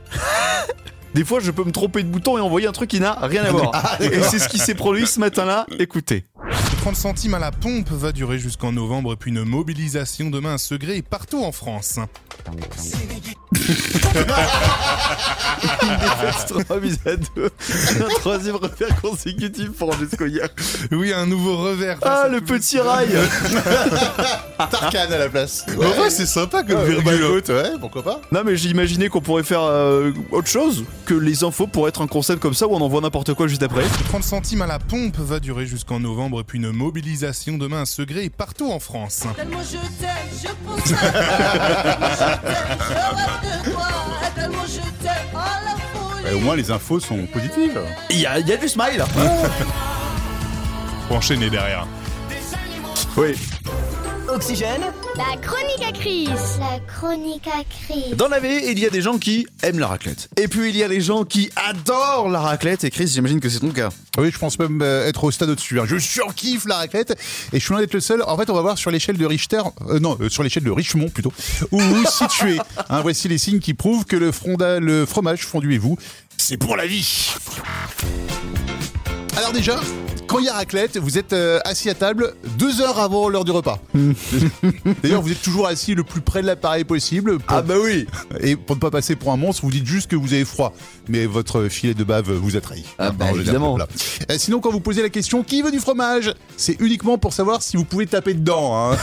Des 1.18 1.26
fois, 1.26 1.40
je 1.40 1.50
peux 1.50 1.64
me 1.64 1.72
tromper 1.72 2.04
de 2.04 2.10
bouton 2.10 2.38
et 2.38 2.42
envoyer 2.42 2.68
un 2.68 2.72
truc 2.72 2.92
qui 2.92 3.00
n'a 3.00 3.14
rien 3.14 3.44
à 3.44 3.50
voir. 3.50 3.98
et 4.00 4.22
c'est 4.22 4.38
ce 4.38 4.48
qui 4.48 4.60
s'est 4.60 4.76
produit 4.76 5.08
ce 5.08 5.20
matin-là. 5.20 5.66
Écoutez. 5.80 6.26
Le 6.46 6.78
30 6.82 6.96
centimes 6.96 7.34
à 7.34 7.40
la 7.40 7.50
pompe 7.50 7.90
va 7.90 8.12
durer 8.12 8.38
jusqu'en 8.38 8.72
novembre, 8.72 9.16
puis 9.16 9.32
une 9.32 9.44
mobilisation 9.44 10.30
demain 10.30 10.54
à 10.54 10.58
Segré 10.60 10.96
et 10.98 11.02
partout 11.02 11.44
en 11.44 11.52
France. 11.52 11.98
Trois 16.48 16.80
buts 16.80 16.96
à 17.06 17.16
deux. 17.16 17.50
Un 18.06 18.20
troisième 18.20 18.56
revers 18.56 19.02
consécutif 19.02 19.72
pour 19.72 19.94
Francesco 19.94 20.26
hier. 20.26 20.48
Oui, 20.92 21.14
un 21.14 21.26
nouveau 21.26 21.58
revers. 21.58 21.98
Ah, 22.02 22.28
le 22.30 22.42
petit 22.42 22.80
rail 22.80 23.10
Tarkan 24.58 25.12
à 25.12 25.18
la 25.18 25.30
place. 25.30 25.66
En 25.78 25.82
vrai, 25.90 26.10
c'est 26.10 26.26
sympa 26.26 26.64
comme 26.64 26.76
Bah, 26.78 26.84
virgule. 26.86 27.26
écoute, 27.26 27.50
ouais, 27.50 27.72
pourquoi 27.80 28.04
pas 28.04 28.22
Non 28.32 28.42
mais 28.46 28.56
j'ai 28.56 28.70
imaginé 28.70 29.10
qu'on 29.10 29.22
pourrait 29.22 29.44
faire 29.44 29.62
euh, 29.64 30.12
autre 30.32 30.48
chose 30.48 30.84
que 31.06 31.14
les 31.14 31.44
infos 31.44 31.68
pour 31.68 31.88
être 31.88 32.02
un 32.02 32.08
concept 32.08 32.42
comme 32.42 32.54
ça 32.54 32.68
où 32.68 32.74
on 32.76 32.82
envoie 32.82 33.02
n'importe 33.02 33.34
quoi 33.34 33.48
juste 33.48 33.64
après. 33.64 33.84
30 34.10 34.24
centimes 34.24 34.62
à 34.62 34.68
la 34.68 34.80
pompe 34.80 35.18
va 35.18 35.40
durer 35.40 35.66
jusqu'en 35.66 36.00
novembre, 36.00 36.44
puis 36.44 36.58
une 36.60 36.72
mobilisation 36.72 37.58
demain 37.58 37.82
à 37.82 37.86
Segré 37.86 38.24
et 38.26 38.30
partout 38.30 38.72
en 38.72 38.80
France. 38.80 39.24
Tellement 39.36 39.60
je 39.64 39.78
t'aime, 40.00 40.10
je 40.42 40.48
pense 40.66 40.92
à 40.94 40.96
toi. 40.96 41.10
Tellement 41.84 42.08
je 42.12 42.18
t'aime, 42.20 42.78
je 42.80 42.94
rêve 42.94 43.42
de 43.44 43.47
toi. 43.72 43.88
Tellement 44.36 44.66
je 44.68 44.82
t'aime, 45.04 45.36
à 45.36 45.64
la 45.66 45.72
folie. 45.72 46.24
Bah, 46.24 46.30
Au 46.36 46.40
moins 46.40 46.56
les 46.56 46.70
infos 46.72 47.00
sont 47.00 47.26
positives. 47.28 47.80
Il 48.10 48.20
y 48.20 48.26
a, 48.26 48.40
il 48.40 48.48
y 48.48 48.54
a 48.54 48.58
du 48.58 48.68
smile 48.68 49.04
Faut 51.08 51.16
enchaîner 51.16 51.50
derrière. 51.50 51.88
Oui. 53.16 53.36
Oxygène, 54.30 54.82
La 55.16 55.38
chronique 55.42 55.84
à 55.88 55.92
Chris. 55.92 56.28
La 56.60 56.80
chronique 56.86 57.48
à 57.48 57.64
Chris. 57.64 58.14
Dans 58.16 58.28
la 58.28 58.40
vie, 58.40 58.60
il 58.68 58.78
y 58.78 58.86
a 58.86 58.90
des 58.90 59.02
gens 59.02 59.18
qui 59.18 59.48
aiment 59.64 59.80
la 59.80 59.88
raclette. 59.88 60.30
Et 60.38 60.48
puis 60.48 60.70
il 60.70 60.76
y 60.78 60.84
a 60.84 60.88
les 60.88 61.00
gens 61.02 61.24
qui 61.24 61.50
adorent 61.56 62.30
la 62.30 62.40
raclette. 62.40 62.84
Et 62.84 62.90
Chris, 62.92 63.08
j'imagine 63.08 63.40
que 63.40 63.48
c'est 63.50 63.60
ton 63.60 63.72
cas. 63.72 63.90
Oui, 64.18 64.30
je 64.34 64.38
pense 64.38 64.60
même 64.60 64.82
euh, 64.82 65.08
être 65.08 65.24
au 65.24 65.32
stade 65.32 65.50
au-dessus. 65.50 65.80
hein. 65.80 65.86
Je 65.88 65.98
surkiffe 65.98 66.66
la 66.66 66.76
raclette 66.78 67.12
et 67.54 67.60
je 67.60 67.64
suis 67.64 67.72
loin 67.72 67.80
d'être 67.80 67.94
le 67.94 68.00
seul. 68.02 68.22
En 68.24 68.38
fait, 68.38 68.50
on 68.50 68.54
va 68.54 68.62
voir 68.62 68.78
sur 68.78 68.92
l'échelle 68.92 69.18
de 69.18 69.26
Richter, 69.26 69.62
euh, 69.90 70.00
non, 70.00 70.18
euh, 70.20 70.30
sur 70.30 70.44
l'échelle 70.44 70.64
de 70.64 70.72
Richemont 70.72 71.10
plutôt, 71.10 71.32
où 71.72 71.80
vous 71.80 71.96
vous 71.96 72.06
situez. 72.06 72.58
Hein, 72.90 73.02
voici 73.02 73.28
les 73.28 73.38
signes 73.38 73.60
qui 73.60 73.74
prouvent 73.74 74.06
que 74.06 74.16
le, 74.16 74.32
fronda, 74.32 74.80
le 74.80 75.06
fromage 75.06 75.42
fondu 75.46 75.74
et 75.74 75.78
vous, 75.78 75.98
c'est 76.38 76.56
pour 76.58 76.78
la 76.78 76.86
vie. 76.86 77.32
Alors 79.36 79.52
déjà, 79.52 79.78
quand 80.28 80.40
il 80.40 80.46
y 80.46 80.50
a 80.50 80.54
raclette, 80.54 80.98
vous 80.98 81.18
êtes 81.18 81.34
euh, 81.34 81.60
assis 81.66 81.90
à 81.90 81.94
table 81.96 82.34
deux 82.58 82.82
heures 82.82 83.00
avant 83.00 83.30
l'heure 83.30 83.46
du 83.46 83.52
repas. 83.52 83.80
D'ailleurs, 85.04 85.22
vous 85.22 85.32
êtes 85.32 85.42
toujours 85.42 85.68
assis 85.68 85.96
le 85.96 86.04
plus 86.04 86.22
près 86.22 86.42
de 86.42 86.48
l'appareil 86.48 86.84
possible. 86.84 87.40
pour- 87.40 87.62
bah 87.64 87.76
oui 87.82 88.06
Et 88.42 88.56
pour 88.56 88.76
ne 88.76 88.82
pas 88.82 88.92
passer 88.92 89.16
pour 89.16 89.32
un 89.32 89.38
monstre, 89.38 89.64
vous 89.64 89.72
dites 89.72 89.86
juste 89.86 90.10
que 90.12 90.16
vous 90.16 90.34
avez 90.34 90.46
froid. 90.46 90.74
Mais 91.10 91.26
votre 91.26 91.68
filet 91.70 91.94
de 91.94 92.04
bave 92.04 92.32
vous 92.32 92.56
a 92.58 92.62
trahi. 92.62 92.84
Ah 93.00 93.12
bah, 93.12 93.26
En 93.26 93.28
général, 93.30 93.40
évidemment. 93.42 93.70
voilà. 93.72 93.88
Euh, 94.32 94.36
sinon, 94.38 94.60
quand 94.60 94.72
vous 94.72 94.80
posez 94.82 95.02
la 95.02 95.10
question 95.10 95.44
qui 95.44 95.62
veut 95.62 95.72
du 95.72 95.80
fromage, 95.80 96.34
c'est 96.58 96.80
uniquement 96.82 97.18
pour 97.18 97.34
savoir 97.34 97.62
si 97.62 97.78
vous 97.78 97.86
pouvez 97.86 98.08
taper 98.08 98.34
dedans. 98.34 98.92
hein. 98.92 98.98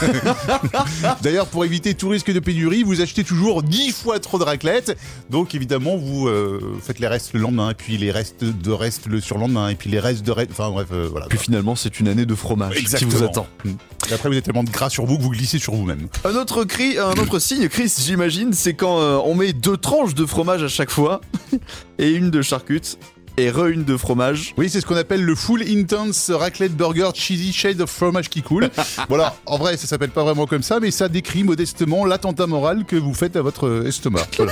D'ailleurs, 1.21 1.47
pour 1.47 1.65
éviter 1.65 1.93
tout 1.95 2.09
risque 2.09 2.31
de 2.31 2.39
pénurie, 2.39 2.83
vous 2.83 3.01
achetez 3.01 3.23
toujours 3.23 3.63
10 3.63 3.91
fois 3.91 4.19
trop 4.19 4.37
de 4.37 4.43
raclette. 4.43 4.97
Donc, 5.29 5.55
évidemment, 5.55 5.97
vous 5.97 6.27
euh, 6.27 6.77
faites 6.81 6.99
les 6.99 7.07
restes 7.07 7.33
le 7.33 7.39
lendemain, 7.39 7.71
et 7.71 7.73
puis 7.73 7.97
les 7.97 8.11
restes 8.11 8.43
de 8.43 8.71
restes 8.71 9.07
le 9.07 9.19
surlendemain, 9.21 9.69
et 9.69 9.75
puis 9.75 9.89
les 9.89 9.99
restes 9.99 10.23
de 10.25 10.31
restes. 10.31 10.51
Enfin, 10.51 10.69
bref, 10.69 10.87
euh, 10.91 11.09
voilà. 11.15 11.27
Puis 11.29 11.37
finalement, 11.37 11.77
c'est 11.77 12.01
une 12.01 12.09
année 12.09 12.25
de 12.25 12.35
fromage 12.35 12.75
qui 12.75 13.05
vous 13.05 13.23
attend. 13.23 13.47
Et 13.63 14.13
après, 14.13 14.27
vous 14.27 14.33
avez 14.33 14.41
tellement 14.41 14.65
de 14.65 14.69
gras 14.69 14.89
sur 14.89 15.05
vous 15.05 15.17
que 15.17 15.23
vous 15.23 15.29
glissez 15.29 15.59
sur 15.59 15.73
vous-même. 15.73 16.09
Un 16.25 16.35
autre 16.35 16.65
cri, 16.65 16.97
un 16.99 17.13
autre 17.13 17.39
signe, 17.39 17.69
Chris, 17.69 17.89
j'imagine, 17.97 18.51
c'est 18.51 18.73
quand 18.73 18.99
euh, 18.99 19.17
on 19.23 19.33
met 19.33 19.53
deux 19.53 19.77
tranches 19.77 20.13
de 20.13 20.25
fromage 20.25 20.61
à 20.61 20.67
chaque 20.67 20.89
fois 20.91 21.21
et 21.99 22.11
une 22.11 22.31
de 22.31 22.41
charcute 22.41 22.97
et 23.37 23.49
re 23.49 23.67
une 23.67 23.85
de 23.85 23.95
fromage. 23.95 24.53
Oui, 24.57 24.69
c'est 24.69 24.81
ce 24.81 24.85
qu'on 24.85 24.97
appelle 24.97 25.23
le 25.23 25.35
full 25.35 25.63
intense 25.63 26.31
raclette 26.31 26.75
burger 26.75 27.11
cheesy 27.13 27.53
shade 27.53 27.79
of 27.79 27.89
fromage 27.89 28.27
qui 28.27 28.41
coule. 28.41 28.69
voilà, 29.07 29.37
en 29.45 29.57
vrai, 29.57 29.77
ça 29.77 29.87
s'appelle 29.87 30.11
pas 30.11 30.25
vraiment 30.25 30.47
comme 30.47 30.63
ça, 30.63 30.81
mais 30.81 30.91
ça 30.91 31.07
décrit 31.07 31.45
modestement 31.45 32.03
l'attentat 32.03 32.45
moral 32.45 32.83
que 32.83 32.97
vous 32.97 33.13
faites 33.13 33.37
à 33.37 33.41
votre 33.41 33.85
estomac. 33.87 34.27
Voilà. 34.35 34.51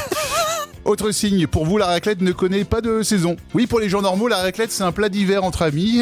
Autre 0.85 1.11
signe, 1.11 1.47
pour 1.47 1.65
vous, 1.65 1.77
la 1.77 1.85
raclette 1.87 2.19
ne 2.21 2.31
connaît 2.33 2.65
pas 2.65 2.81
de 2.81 3.03
saison. 3.03 3.37
Oui, 3.53 3.67
pour 3.67 3.79
les 3.79 3.87
gens 3.89 4.01
normaux, 4.01 4.27
la 4.27 4.37
raclette, 4.37 4.71
c'est 4.71 4.83
un 4.83 4.91
plat 4.91 5.07
d'hiver 5.09 5.43
entre 5.45 5.61
amis. 5.61 6.01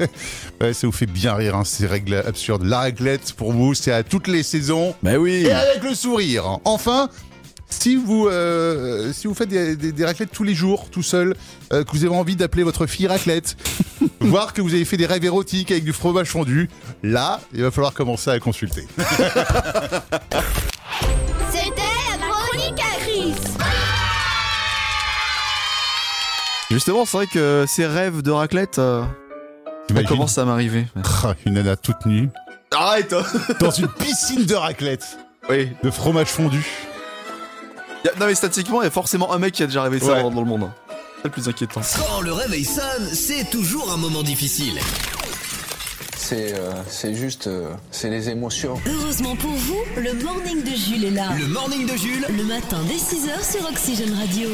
ouais, 0.60 0.72
ça 0.72 0.86
vous 0.86 0.92
fait 0.92 1.04
bien 1.06 1.34
rire, 1.34 1.54
hein, 1.56 1.64
ces 1.64 1.86
règles 1.86 2.14
absurdes. 2.26 2.64
La 2.64 2.78
raclette, 2.78 3.34
pour 3.34 3.52
vous, 3.52 3.74
c'est 3.74 3.92
à 3.92 4.02
toutes 4.02 4.26
les 4.28 4.42
saisons. 4.42 4.94
Bah 5.02 5.16
oui 5.18 5.44
Et 5.46 5.52
avec 5.52 5.82
le 5.82 5.94
sourire. 5.94 6.58
Enfin, 6.64 7.10
si 7.68 7.96
vous, 7.96 8.26
euh, 8.28 9.12
si 9.12 9.26
vous 9.26 9.34
faites 9.34 9.50
des, 9.50 9.76
des- 9.76 9.92
des 9.92 10.04
raclettes 10.06 10.30
tous 10.32 10.44
les 10.44 10.54
jours, 10.54 10.88
tout 10.90 11.02
seul, 11.02 11.34
euh, 11.74 11.84
que 11.84 11.90
vous 11.92 12.04
avez 12.06 12.14
envie 12.14 12.36
d'appeler 12.36 12.62
votre 12.62 12.86
fille 12.86 13.06
raclette, 13.06 13.56
voir 14.20 14.54
que 14.54 14.62
vous 14.62 14.72
avez 14.72 14.86
fait 14.86 14.96
des 14.96 15.06
rêves 15.06 15.24
érotiques 15.24 15.70
avec 15.70 15.84
du 15.84 15.92
fromage 15.92 16.28
fondu, 16.28 16.70
là, 17.02 17.40
il 17.52 17.60
va 17.62 17.70
falloir 17.70 17.92
commencer 17.92 18.30
à 18.30 18.38
consulter. 18.40 18.86
C'était 21.52 21.82
la 22.10 22.26
chronique 22.26 22.80
à 22.80 23.00
Chris. 23.00 23.34
Justement, 26.74 27.04
c'est 27.04 27.16
vrai 27.16 27.26
que 27.28 27.66
ces 27.68 27.86
rêves 27.86 28.20
de 28.22 28.32
raclette, 28.32 28.80
euh, 28.80 29.04
ça 29.94 30.02
commence 30.02 30.38
à 30.38 30.44
m'arriver. 30.44 30.86
Ah, 31.24 31.34
Une 31.46 31.54
nana 31.54 31.76
toute 31.76 32.04
nue, 32.04 32.28
Arrête 32.72 33.14
dans 33.60 33.70
une 33.70 33.86
piscine 33.88 34.44
de 34.44 34.54
raclette, 34.56 35.16
Oui. 35.48 35.70
de 35.84 35.90
fromage 35.90 36.26
fondu. 36.26 36.66
Y 38.04 38.08
a- 38.08 38.12
non 38.18 38.26
mais 38.26 38.34
statistiquement, 38.34 38.82
il 38.82 38.86
y 38.86 38.88
a 38.88 38.90
forcément 38.90 39.32
un 39.32 39.38
mec 39.38 39.54
qui 39.54 39.62
a 39.62 39.66
déjà 39.66 39.82
rêvé 39.84 40.00
ça 40.00 40.06
Ouais. 40.14 40.22
dans 40.22 40.30
le 40.40 40.44
monde. 40.46 40.68
C'est 41.18 41.24
le 41.26 41.30
plus 41.30 41.48
inquiétant. 41.48 41.80
quand 41.96 42.20
le 42.22 42.32
réveil 42.32 42.64
sonne, 42.64 43.08
c'est 43.12 43.48
toujours 43.50 43.92
un 43.92 43.96
moment 43.96 44.22
difficile. 44.24 44.74
C'est 46.16 46.54
euh, 46.54 46.72
c'est 46.88 47.14
juste, 47.14 47.46
euh, 47.46 47.70
c'est 47.92 48.10
les 48.10 48.28
émotions. 48.30 48.74
Heureusement 48.86 49.36
pour 49.36 49.50
vous, 49.52 49.80
le 49.96 50.12
morning 50.24 50.62
de 50.64 50.70
Jules 50.76 51.04
est 51.04 51.10
là. 51.10 51.28
Le 51.38 51.46
morning 51.46 51.86
de 51.86 51.96
Jules, 51.96 52.26
Le 52.36 52.42
matin 52.44 52.78
dès 52.88 52.96
6h 52.96 53.52
sur 53.58 53.68
Oxygène 53.70 54.14
Radio. 54.14 54.50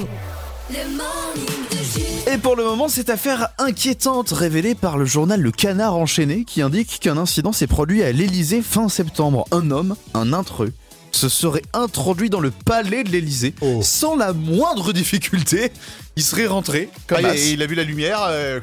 Le 0.71 0.85
morning 0.97 1.67
de 1.71 1.77
Jules. 1.77 2.10
Et 2.27 2.39
pour 2.39 2.55
le 2.55 2.63
moment, 2.65 2.89
cette 2.89 3.11
affaire 3.11 3.49
inquiétante 3.59 4.31
révélée 4.31 4.75
par 4.75 4.99
le 4.99 5.05
journal 5.05 5.41
Le 5.41 5.51
Canard 5.51 5.97
enchaîné 5.97 6.45
qui 6.45 6.63
indique 6.63 7.01
qu'un 7.01 7.17
incident 7.17 7.53
s'est 7.53 7.67
produit 7.67 8.03
à 8.03 8.13
l'Elysée 8.13 8.63
fin 8.63 8.89
septembre. 8.89 9.47
Un 9.51 9.71
homme, 9.71 9.97
un 10.15 10.33
intrus, 10.33 10.71
se 11.13 11.29
serait 11.29 11.63
introduit 11.73 12.31
dans 12.31 12.41
le 12.41 12.51
palais 12.53 13.03
de 13.05 13.11
l'Elysée 13.11 13.55
Oh. 13.61 13.81
sans 13.83 14.17
la 14.17 14.33
moindre 14.33 14.93
difficulté. 14.93 15.73
Il 16.17 16.23
serait 16.23 16.47
rentré 16.47 16.89
comme 17.09 17.25
Ah, 17.25 17.35
il 17.35 17.63
a 17.63 17.67
vu 17.67 17.75
la 17.75 17.85
lumière. 17.85 18.21
euh, 18.29 18.61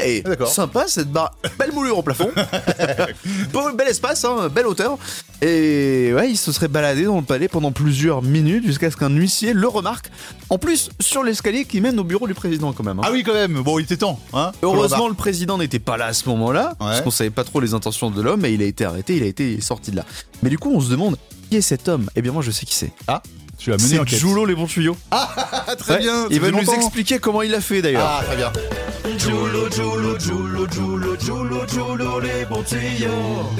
Hey, 0.00 0.22
Ah, 0.24 0.28
d'accord. 0.30 0.48
sympa 0.48 0.84
cette 0.86 1.10
barre, 1.10 1.32
belle 1.58 1.72
moulure 1.72 1.98
au 1.98 2.02
plafond, 2.02 2.30
Beau- 3.52 3.72
bel 3.72 3.88
espace, 3.88 4.24
hein, 4.24 4.48
belle 4.48 4.66
hauteur. 4.66 4.98
Et 5.42 6.12
ouais, 6.14 6.30
il 6.30 6.36
se 6.36 6.52
serait 6.52 6.68
baladé 6.68 7.04
dans 7.04 7.16
le 7.16 7.22
palais 7.24 7.48
pendant 7.48 7.72
plusieurs 7.72 8.22
minutes 8.22 8.66
jusqu'à 8.66 8.90
ce 8.90 8.96
qu'un 8.96 9.08
huissier 9.10 9.52
le 9.52 9.68
remarque. 9.68 10.10
En 10.50 10.58
plus, 10.58 10.90
sur 11.00 11.22
l'escalier 11.22 11.64
qui 11.64 11.80
mène 11.80 11.98
au 11.98 12.04
bureau 12.04 12.26
du 12.26 12.34
président 12.34 12.72
quand 12.72 12.84
même. 12.84 12.98
hein. 12.98 13.02
Ah 13.04 13.10
oui, 13.12 13.22
quand 13.22 13.34
même. 13.34 13.54
Bon, 13.62 13.78
il 13.78 13.84
était 13.84 13.96
temps. 13.96 14.18
Hein 14.32 14.52
Heureusement, 14.62 15.08
le 15.08 15.14
président 15.14 15.58
n'était 15.58 15.78
pas 15.78 15.96
là 15.96 16.06
à 16.06 16.12
ce 16.12 16.28
moment-là, 16.28 16.74
parce 16.78 17.00
qu'on 17.00 17.10
savait 17.10 17.30
pas 17.30 17.44
trop 17.44 17.60
les 17.60 17.74
intentions 17.74 18.10
de 18.10 18.20
l'homme, 18.22 18.44
et 18.44 18.50
il 18.50 18.62
a 18.62 18.66
été 18.66 18.84
arrêté, 18.84 19.16
il 19.16 19.22
a 19.22 19.26
été 19.26 19.60
sorti 19.60 19.90
de 19.90 19.96
là. 19.96 20.04
Mais 20.42 20.50
du 20.50 20.58
coup, 20.58 20.70
on 20.74 20.80
se 20.80 20.90
demande 20.90 21.16
qui 21.50 21.56
est 21.56 21.60
cet 21.62 21.88
homme? 21.88 22.08
Eh 22.14 22.22
bien, 22.22 22.32
moi, 22.32 22.42
je 22.42 22.50
sais 22.50 22.66
qui 22.66 22.74
c'est. 22.74 22.92
tu 23.58 23.72
as 23.72 23.76
mené 23.76 24.00
C'est. 24.06 24.16
Joulot 24.16 24.44
les 24.44 24.54
bons 24.54 24.66
tuyaux. 24.66 24.96
Ah, 25.10 25.64
très 25.78 25.94
Ouais, 25.94 25.98
bien. 26.00 26.26
Il 26.30 26.40
va 26.40 26.50
nous 26.50 26.58
longtemps. 26.58 26.72
expliquer 26.74 27.18
comment 27.18 27.42
il 27.42 27.54
a 27.54 27.60
fait 27.60 27.80
d'ailleurs. 27.82 28.06
Ah, 28.06 28.22
très 28.24 28.36
bien. 28.36 28.52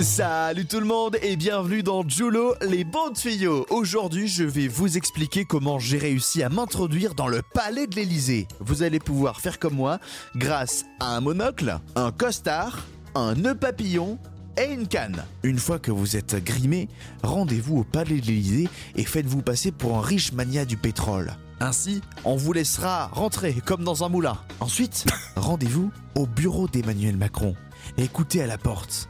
Salut 0.01 0.65
tout 0.65 0.81
le 0.81 0.87
monde 0.87 1.19
et 1.21 1.37
bienvenue 1.37 1.83
dans 1.83 2.09
Julo 2.09 2.55
les 2.63 2.85
bons 2.85 3.13
tuyaux. 3.13 3.67
Aujourd'hui, 3.69 4.27
je 4.27 4.45
vais 4.45 4.69
vous 4.69 4.97
expliquer 4.97 5.45
comment 5.45 5.79
j'ai 5.79 5.99
réussi 5.99 6.43
à 6.43 6.49
m'introduire 6.49 7.15
dans 7.15 7.29
le 7.29 7.43
palais 7.43 7.87
de 7.87 7.97
l'Elysée. 7.97 8.49
Vous 8.61 8.83
allez 8.83 9.01
pouvoir 9.01 9.41
faire 9.41 9.59
comme 9.59 9.75
moi 9.75 9.99
grâce 10.35 10.87
à 10.99 11.15
un 11.15 11.21
monocle, 11.21 11.79
un 11.95 12.11
costard, 12.11 12.87
un 13.15 13.35
nœud 13.35 13.55
papillon 13.55 14.19
et 14.57 14.73
une 14.73 14.89
canne. 14.89 15.25
Une 15.43 15.59
fois 15.59 15.79
que 15.79 15.91
vous 15.91 16.17
êtes 16.17 16.43
grimé, 16.43 16.89
rendez-vous 17.23 17.81
au 17.81 17.85
palais 17.85 18.21
de 18.21 18.27
l'Elysée 18.27 18.69
et 18.97 19.05
faites-vous 19.05 19.43
passer 19.43 19.73
pour 19.73 19.99
un 19.99 20.03
riche 20.03 20.33
mania 20.33 20.65
du 20.65 20.79
pétrole. 20.79 21.37
Ainsi, 21.61 22.03
on 22.25 22.37
vous 22.37 22.53
laissera 22.53 23.09
rentrer 23.09 23.55
comme 23.65 23.85
dans 23.85 24.05
un 24.05 24.09
moulin. 24.09 24.39
Ensuite, 24.61 25.07
rendez-vous 25.37 25.91
au 26.15 26.27
bureau 26.27 26.69
d'Emmanuel 26.69 27.17
Macron. 27.17 27.55
Écoutez 27.97 28.43
à 28.43 28.47
la 28.47 28.59
porte 28.59 29.09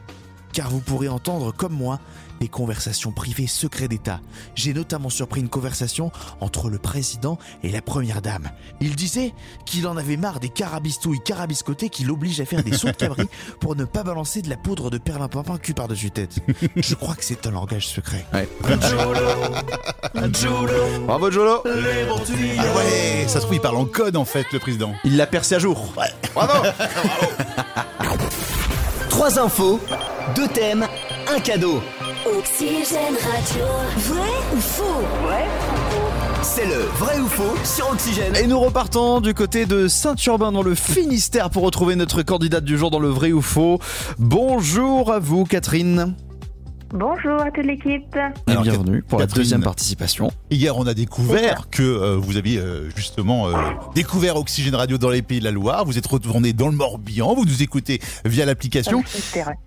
car 0.53 0.69
vous 0.69 0.79
pourrez 0.79 1.07
entendre, 1.07 1.53
comme 1.53 1.73
moi, 1.73 1.99
des 2.39 2.47
conversations 2.47 3.11
privées 3.11 3.47
secrets 3.47 3.87
d'État. 3.87 4.21
J'ai 4.55 4.73
notamment 4.73 5.09
surpris 5.09 5.41
une 5.41 5.49
conversation 5.49 6.11
entre 6.41 6.69
le 6.69 6.77
président 6.77 7.37
et 7.63 7.69
la 7.69 7.81
première 7.81 8.21
dame. 8.21 8.49
Il 8.81 8.95
disait 8.95 9.33
qu'il 9.65 9.87
en 9.87 9.97
avait 9.97 10.17
marre 10.17 10.39
des 10.39 10.49
carabistouilles 10.49 11.21
carabiscotées 11.23 11.89
qui 11.89 12.03
l'obligent 12.03 12.41
à 12.41 12.45
faire 12.45 12.63
des 12.63 12.73
sauts 12.73 12.87
de 12.87 12.93
cabri 12.93 13.25
pour 13.59 13.75
ne 13.75 13.85
pas 13.85 14.03
balancer 14.03 14.41
de 14.41 14.49
la 14.49 14.57
poudre 14.57 14.89
de 14.89 14.97
perlimpinpin 14.97 15.57
cul 15.57 15.73
par-dessus 15.73 16.11
tête. 16.11 16.39
Je 16.75 16.95
crois 16.95 17.15
que 17.15 17.23
c'est 17.23 17.47
un 17.47 17.51
langage 17.51 17.87
secret. 17.87 18.25
Bravo 21.05 21.31
Jolo 21.31 21.63
Ah 21.65 21.69
ouais, 22.77 23.25
ça 23.27 23.35
se 23.35 23.39
trouve, 23.39 23.55
il 23.55 23.61
parle 23.61 23.77
en 23.77 23.85
code 23.85 24.15
en 24.15 24.25
fait, 24.25 24.45
le 24.53 24.59
président. 24.59 24.93
Il 25.03 25.17
l'a 25.17 25.27
percé 25.27 25.55
à 25.55 25.59
jour. 25.59 25.93
Bravo 26.33 26.67
trois 29.19 29.37
infos, 29.37 29.81
deux 30.33 30.47
thèmes, 30.47 30.87
un 31.27 31.41
cadeau. 31.41 31.81
Oxygène 32.25 33.15
Radio. 33.15 33.65
Vrai 33.97 34.29
ou 34.53 34.59
faux? 34.59 34.83
C'est 36.41 36.65
le 36.65 36.81
vrai 36.97 37.17
ou 37.19 37.27
faux 37.27 37.55
sur 37.63 37.89
Oxygène. 37.91 38.35
Et 38.35 38.45
nous 38.45 38.59
repartons 38.59 39.21
du 39.21 39.33
côté 39.33 39.65
de 39.65 39.87
Saint-Urbain 39.87 40.51
dans 40.51 40.61
le 40.61 40.75
Finistère 40.75 41.49
pour 41.49 41.63
retrouver 41.63 41.95
notre 41.95 42.21
candidate 42.21 42.65
du 42.65 42.77
jour 42.77 42.91
dans 42.91 42.99
le 42.99 43.07
vrai 43.07 43.31
ou 43.31 43.41
faux. 43.41 43.79
Bonjour 44.17 45.13
à 45.13 45.19
vous 45.19 45.45
Catherine. 45.45 46.13
Bonjour 46.91 47.39
à 47.41 47.51
toute 47.51 47.65
l'équipe. 47.65 48.17
Et 48.47 48.55
bienvenue 48.57 49.01
pour 49.01 49.19
la 49.19 49.27
deuxième 49.27 49.63
participation. 49.63 50.31
Hier, 50.51 50.75
on 50.75 50.87
a 50.87 50.95
découvert 50.95 51.69
que 51.69 51.83
euh, 51.83 52.17
vous 52.17 52.35
aviez 52.35 52.57
euh, 52.57 52.89
justement 52.95 53.47
euh, 53.49 53.53
découvert 53.93 54.35
Oxygène 54.35 54.73
Radio 54.73 54.97
dans 54.97 55.09
les 55.11 55.21
Pays 55.21 55.39
de 55.39 55.43
la 55.43 55.51
Loire. 55.51 55.85
Vous 55.85 55.99
êtes 55.99 56.07
retourné 56.07 56.53
dans 56.53 56.67
le 56.69 56.75
Morbihan. 56.75 57.35
Vous 57.35 57.45
nous 57.45 57.61
écoutez 57.61 58.01
via 58.25 58.45
l'application. 58.45 59.03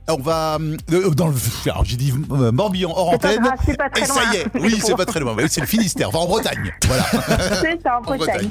On 0.09 0.17
va 0.17 0.59
euh, 0.91 1.11
dans 1.11 1.29
le. 1.29 1.35
Alors 1.67 1.85
j'ai 1.85 1.97
dit 1.97 2.13
euh, 2.33 2.51
Morbihan 2.51 2.91
hors 2.97 3.11
pas 3.19 3.29
antenne. 3.29 3.49
c'est 3.65 3.77
pas 3.79 3.91
très 3.91 4.03
Et 4.03 4.07
ça 4.07 4.21
y 4.33 4.37
est, 4.39 4.47
oui, 4.61 4.77
c'est 4.83 4.97
pas 4.97 5.07
très 5.07 5.21
loin. 5.21 5.37
C'est 5.49 5.61
le 5.61 5.67
Finistère, 5.69 6.09
enfin 6.09 6.19
en 6.19 6.27
Bretagne. 6.27 6.73
Voilà. 6.87 7.05
C'est 7.63 7.81
ça, 7.83 7.99
en 7.99 7.99
En 7.99 8.17
Bretagne. 8.17 8.51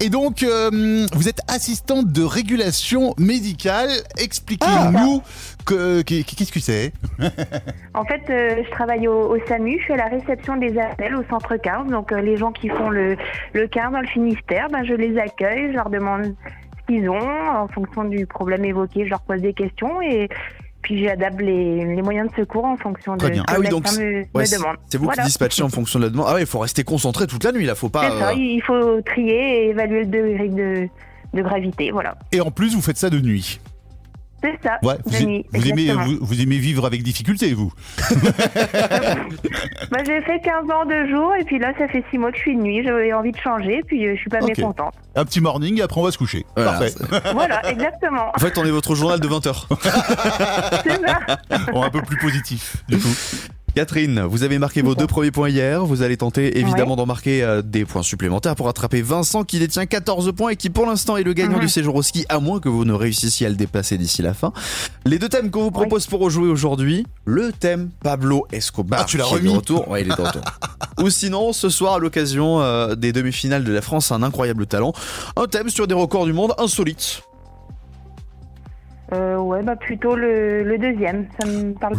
Et 0.00 0.08
donc, 0.08 0.42
euh, 0.42 1.06
vous 1.12 1.28
êtes 1.28 1.40
assistante 1.48 2.10
de 2.10 2.22
régulation 2.22 3.14
médicale. 3.18 3.90
Expliquez-nous 4.16 5.22
que- 5.66 6.00
que- 6.02 6.22
qu'est-ce 6.22 6.52
que 6.52 6.60
c'est? 6.60 6.92
En 7.94 8.04
fait, 8.04 8.22
euh, 8.30 8.62
je 8.64 8.70
travaille 8.70 9.06
au, 9.08 9.34
au 9.34 9.36
SAMU, 9.46 9.78
je 9.80 9.86
fais 9.88 9.96
la 9.96 10.06
réception 10.06 10.56
des 10.56 10.76
appels 10.78 11.14
au 11.16 11.22
centre 11.28 11.49
15. 11.58 11.88
Donc, 11.90 12.12
euh, 12.12 12.20
les 12.20 12.36
gens 12.36 12.52
qui 12.52 12.68
font 12.68 12.90
le, 12.90 13.16
le 13.52 13.66
15 13.66 13.92
dans 13.92 14.00
le 14.00 14.06
Finistère, 14.06 14.68
ben, 14.70 14.84
je 14.84 14.94
les 14.94 15.18
accueille, 15.18 15.68
je 15.70 15.76
leur 15.76 15.90
demande 15.90 16.24
ce 16.24 16.86
qu'ils 16.94 17.08
ont. 17.08 17.18
En 17.20 17.68
fonction 17.68 18.04
du 18.04 18.26
problème 18.26 18.64
évoqué, 18.64 19.04
je 19.04 19.10
leur 19.10 19.20
pose 19.22 19.40
des 19.42 19.52
questions 19.54 20.00
et 20.02 20.28
puis 20.82 21.04
j'adapte 21.04 21.40
les, 21.42 21.84
les 21.94 22.02
moyens 22.02 22.30
de 22.30 22.36
secours 22.36 22.64
en 22.64 22.76
fonction 22.76 23.12
de 23.14 23.18
Très 23.18 23.30
bien. 23.30 23.42
ce 23.42 23.46
que 23.46 23.52
Ah 23.54 23.58
oui, 23.60 23.66
le 23.66 23.70
donc 23.70 23.82
médecin 23.84 24.00
me, 24.02 24.12
Ouais, 24.20 24.26
me 24.34 24.44
c'est 24.44 24.56
demande. 24.58 24.76
c'est 24.88 24.96
vous 24.98 25.04
Voilà. 25.04 25.22
qui 25.22 25.26
dispatchez 25.28 25.62
en 25.62 25.68
fonction 25.68 25.98
de 25.98 26.04
la 26.06 26.10
demande. 26.10 26.26
Ah 26.28 26.34
ouais, 26.34 26.40
il 26.40 26.46
faut 26.46 26.58
rester 26.60 26.84
concentré 26.84 27.26
toute 27.26 27.44
la 27.44 27.52
nuit 27.52 27.66
là, 27.66 27.74
faut 27.74 27.90
pas. 27.90 28.10
Ça, 28.10 28.28
euh, 28.30 28.32
il 28.34 28.62
faut 28.62 29.00
trier 29.02 29.66
et 29.66 29.68
évaluer 29.70 30.04
le 30.04 30.06
degré 30.06 30.48
de, 30.48 30.88
de 31.34 31.42
gravité, 31.42 31.90
voilà. 31.90 32.14
Et 32.32 32.40
en 32.40 32.50
plus, 32.50 32.74
vous 32.74 32.80
faites 32.80 32.96
ça 32.96 33.10
de 33.10 33.20
nuit. 33.20 33.60
C'est 34.42 34.58
ça, 34.62 34.78
Ouais, 34.82 34.94
vous, 35.04 35.16
aimez, 35.16 35.46
exactement. 35.52 36.04
vous, 36.04 36.18
vous 36.20 36.40
aimez 36.40 36.56
vivre 36.58 36.86
avec 36.86 37.02
difficulté, 37.02 37.52
vous 37.52 37.72
Bah, 39.90 39.98
j'ai 40.06 40.20
fait 40.22 40.40
15 40.40 40.70
ans 40.70 40.84
de 40.86 41.08
jour 41.10 41.34
et 41.38 41.44
puis 41.44 41.58
là 41.58 41.72
ça 41.78 41.88
fait 41.88 42.02
6 42.10 42.18
mois 42.18 42.30
que 42.30 42.36
je 42.38 42.42
suis 42.42 42.56
de 42.56 42.60
nuit, 42.62 42.82
j'avais 42.84 43.12
envie 43.12 43.32
de 43.32 43.36
changer 43.38 43.80
puis 43.86 44.06
euh, 44.06 44.14
je 44.14 44.20
suis 44.20 44.30
pas 44.30 44.38
Ok. 44.40 44.48
mécontente. 44.56 44.94
Un 45.16 45.24
petit 45.24 45.40
morning, 45.40 45.78
et 45.78 45.82
après 45.82 46.00
on 46.00 46.04
va 46.04 46.12
se 46.12 46.18
coucher. 46.18 46.46
Voilà, 46.56 46.72
Parfait. 46.72 46.92
Voilà, 47.34 47.68
exactement. 47.68 48.30
En 48.34 48.38
fait, 48.38 48.56
on 48.58 48.64
est 48.64 48.70
votre 48.70 48.94
journal 48.94 49.18
de 49.20 49.28
20h. 49.28 49.66
C'est 50.84 51.06
ça. 51.06 51.18
Bon, 51.72 51.82
un 51.82 51.90
peu 51.90 52.00
plus 52.02 52.16
positif, 52.16 52.76
du 52.88 52.96
coup. 52.98 53.08
Catherine, 53.76 54.20
vous 54.22 54.42
avez 54.42 54.58
marqué 54.58 54.82
vos 54.82 54.94
deux 54.96 55.06
premiers 55.06 55.30
points 55.30 55.48
hier. 55.48 55.84
Vous 55.86 56.02
allez 56.02 56.16
tenter 56.16 56.58
évidemment 56.58 56.90
Ouais. 56.90 56.96
d'en 56.96 57.06
marquer 57.06 57.42
euh, 57.44 57.62
des 57.62 57.84
points 57.84 58.02
supplémentaires 58.02 58.56
pour 58.56 58.66
rattraper 58.66 59.00
Vincent 59.00 59.44
qui 59.44 59.58
détient 59.60 59.86
14 59.86 60.32
points 60.34 60.50
et 60.50 60.56
qui 60.56 60.70
pour 60.70 60.86
l'instant 60.86 61.16
est 61.16 61.22
le 61.22 61.32
gagnant 61.32 61.54
Mhm. 61.56 61.60
du 61.60 61.68
séjour 61.68 61.94
au 61.94 62.02
ski, 62.02 62.26
à 62.28 62.40
moins 62.40 62.58
que 62.58 62.68
vous 62.68 62.84
ne 62.84 62.92
réussissiez 62.92 63.46
à 63.46 63.50
le 63.50 63.54
dépasser 63.54 63.96
d'ici 63.96 64.22
la 64.22 64.34
fin. 64.34 64.52
Les 65.06 65.18
deux 65.20 65.28
thèmes 65.28 65.50
qu'on 65.50 65.62
vous 65.62 65.70
propose 65.70 66.06
pour 66.06 66.28
jouer 66.30 66.48
aujourd'hui, 66.48 67.06
le 67.24 67.52
thème 67.52 67.90
Pablo 68.02 68.46
Escobar. 68.50 69.00
Ah, 69.02 69.04
tu 69.04 69.16
l'as 69.18 69.24
qui 69.24 69.34
est 69.34 69.38
de 69.38 69.42
remis 69.44 69.56
retour. 69.56 69.88
Ouais, 69.88 70.02
il 70.02 70.12
est 70.12 70.16
de 70.16 70.20
retour. 70.20 70.42
Ou 71.00 71.08
sinon, 71.08 71.52
ce 71.52 71.68
soir, 71.68 71.94
à 71.94 71.98
l'occasion 72.00 72.60
euh, 72.60 72.96
des 72.96 73.12
demi-finales 73.12 73.62
de 73.64 73.72
la 73.72 73.82
France, 73.82 74.10
un 74.10 74.22
incroyable 74.24 74.66
talent. 74.66 74.92
Un 75.36 75.46
thème 75.46 75.70
sur 75.70 75.86
des 75.86 75.94
records 75.94 76.26
du 76.26 76.32
monde 76.32 76.52
insolites. 76.58 77.22
Euh, 79.12 79.36
ouais, 79.38 79.62
bah 79.62 79.74
plutôt 79.76 80.14
le, 80.14 80.62
le 80.62 80.78
deuxième, 80.78 81.26
ça 81.40 81.46
me 81.46 81.72
parle. 81.74 81.96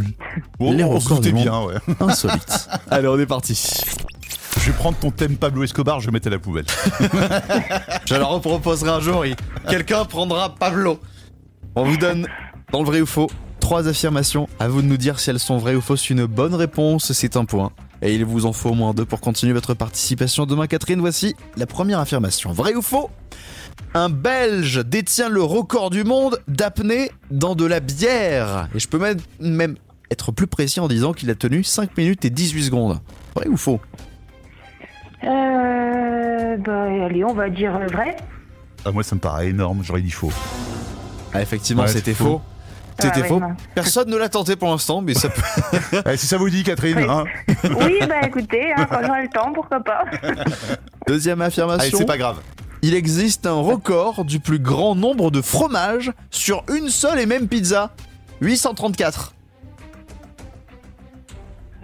Bon, 0.59 0.71
Les 0.71 0.83
on 0.83 0.89
records 0.91 1.19
du 1.19 1.33
bien, 1.33 1.51
monde. 1.51 1.73
ouais. 1.87 1.95
Insolites. 1.99 2.69
Allez, 2.89 3.07
on 3.07 3.19
est 3.19 3.25
parti. 3.25 3.81
Je 4.59 4.71
vais 4.71 4.77
prendre 4.77 4.97
ton 4.97 5.11
thème 5.11 5.35
Pablo 5.37 5.63
Escobar, 5.63 5.99
je 5.99 6.05
vais 6.05 6.11
mettre 6.11 6.27
à 6.27 6.31
la 6.31 6.39
poubelle. 6.39 6.65
Je 8.05 8.15
leur 8.15 8.29
reproposerai 8.29 8.89
un 8.91 8.99
jour 8.99 9.25
et 9.25 9.35
quelqu'un 9.69 10.05
prendra 10.05 10.53
Pablo. 10.55 10.99
On 11.75 11.83
vous 11.83 11.97
donne, 11.97 12.27
dans 12.71 12.79
le 12.79 12.85
vrai 12.85 13.01
ou 13.01 13.05
faux, 13.05 13.29
trois 13.59 13.87
affirmations. 13.87 14.47
À 14.59 14.67
vous 14.67 14.81
de 14.81 14.87
nous 14.87 14.97
dire 14.97 15.19
si 15.19 15.29
elles 15.29 15.39
sont 15.39 15.57
vraies 15.57 15.75
ou 15.75 15.81
fausses. 15.81 16.09
Une 16.09 16.25
bonne 16.25 16.53
réponse, 16.53 17.11
c'est 17.13 17.37
un 17.37 17.45
point. 17.45 17.71
Et 18.01 18.13
il 18.15 18.25
vous 18.25 18.45
en 18.45 18.53
faut 18.53 18.69
au 18.71 18.73
moins 18.73 18.93
deux 18.93 19.05
pour 19.05 19.21
continuer 19.21 19.53
votre 19.53 19.73
participation 19.73 20.45
demain. 20.45 20.67
Catherine, 20.67 20.99
voici 20.99 21.35
la 21.55 21.65
première 21.65 21.99
affirmation. 21.99 22.51
Vrai 22.51 22.75
ou 22.75 22.81
faux? 22.81 23.09
Un 23.93 24.09
Belge 24.09 24.83
détient 24.85 25.27
le 25.29 25.43
record 25.43 25.89
du 25.89 26.03
monde 26.03 26.41
d'apnée 26.47 27.11
dans 27.29 27.55
de 27.55 27.65
la 27.65 27.79
bière. 27.81 28.69
Et 28.73 28.79
je 28.79 28.87
peux 28.87 28.97
même, 28.99 29.17
même 29.39 29.75
être 30.09 30.31
plus 30.31 30.47
précis 30.47 30.79
en 30.79 30.87
disant 30.87 31.11
qu'il 31.13 31.29
a 31.29 31.35
tenu 31.35 31.63
5 31.63 31.97
minutes 31.97 32.23
et 32.25 32.29
18 32.29 32.63
secondes. 32.63 32.99
Vrai 33.35 33.47
ou 33.47 33.57
faux? 33.57 33.79
Euh, 35.23 36.57
bah 36.57 36.83
allez, 37.05 37.23
on 37.23 37.33
va 37.33 37.49
dire 37.49 37.73
vrai. 37.91 38.15
Ah, 38.85 38.91
moi, 38.91 39.03
ça 39.03 39.15
me 39.15 39.19
paraît 39.21 39.49
énorme, 39.49 39.81
j'aurais 39.83 40.01
dit 40.01 40.09
faux. 40.11 40.31
Ah, 41.33 41.41
effectivement, 41.41 41.83
Ouais, 41.83 41.87
c'était 41.89 42.11
c'est 42.11 42.17
faux. 42.17 42.23
faux. 42.23 42.41
C'était 42.99 43.13
Ah 43.15 43.19
ouais, 43.21 43.27
faux. 43.27 43.39
non. 43.39 43.55
Personne 43.75 44.09
ne 44.09 44.17
l'a 44.17 44.29
tenté 44.29 44.55
pour 44.55 44.69
l'instant, 44.69 45.01
mais 45.01 45.13
ça 45.13 45.29
peut. 45.29 45.41
Eh, 46.11 46.17
si 46.17 46.27
ça 46.27 46.37
vous 46.37 46.49
dit, 46.49 46.63
Catherine, 46.63 46.97
Oui. 46.97 47.05
hein 47.09 47.23
Oui, 47.79 47.99
bah 48.07 48.21
écoutez, 48.25 48.71
hein, 48.75 48.85
quand 48.89 48.99
j'aurai 49.05 49.23
le 49.23 49.29
temps, 49.29 49.51
pourquoi 49.53 49.79
pas. 49.79 50.03
Deuxième 51.07 51.41
affirmation. 51.41 51.81
Allez, 51.87 51.97
c'est 51.97 52.05
pas 52.05 52.17
grave. 52.17 52.39
Il 52.81 52.93
existe 52.95 53.45
un 53.45 53.53
record 53.61 54.25
du 54.25 54.39
plus 54.39 54.59
grand 54.59 54.95
nombre 54.95 55.29
de 55.31 55.41
fromages 55.41 56.11
sur 56.31 56.63
une 56.75 56.89
seule 56.89 57.19
et 57.19 57.25
même 57.25 57.47
pizza. 57.47 57.91
834. 58.41 59.33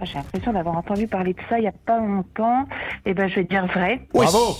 Ah, 0.00 0.04
J'ai 0.04 0.14
l'impression 0.14 0.52
d'avoir 0.52 0.76
entendu 0.76 1.06
parler 1.06 1.32
de 1.34 1.38
ça 1.48 1.58
il 1.58 1.64
y 1.64 1.68
a 1.68 1.72
pas 1.86 1.98
longtemps. 2.00 2.64
Et 3.06 3.14
ben 3.14 3.28
je 3.28 3.36
vais 3.36 3.44
dire 3.44 3.66
vrai. 3.66 4.06
Bravo 4.12 4.56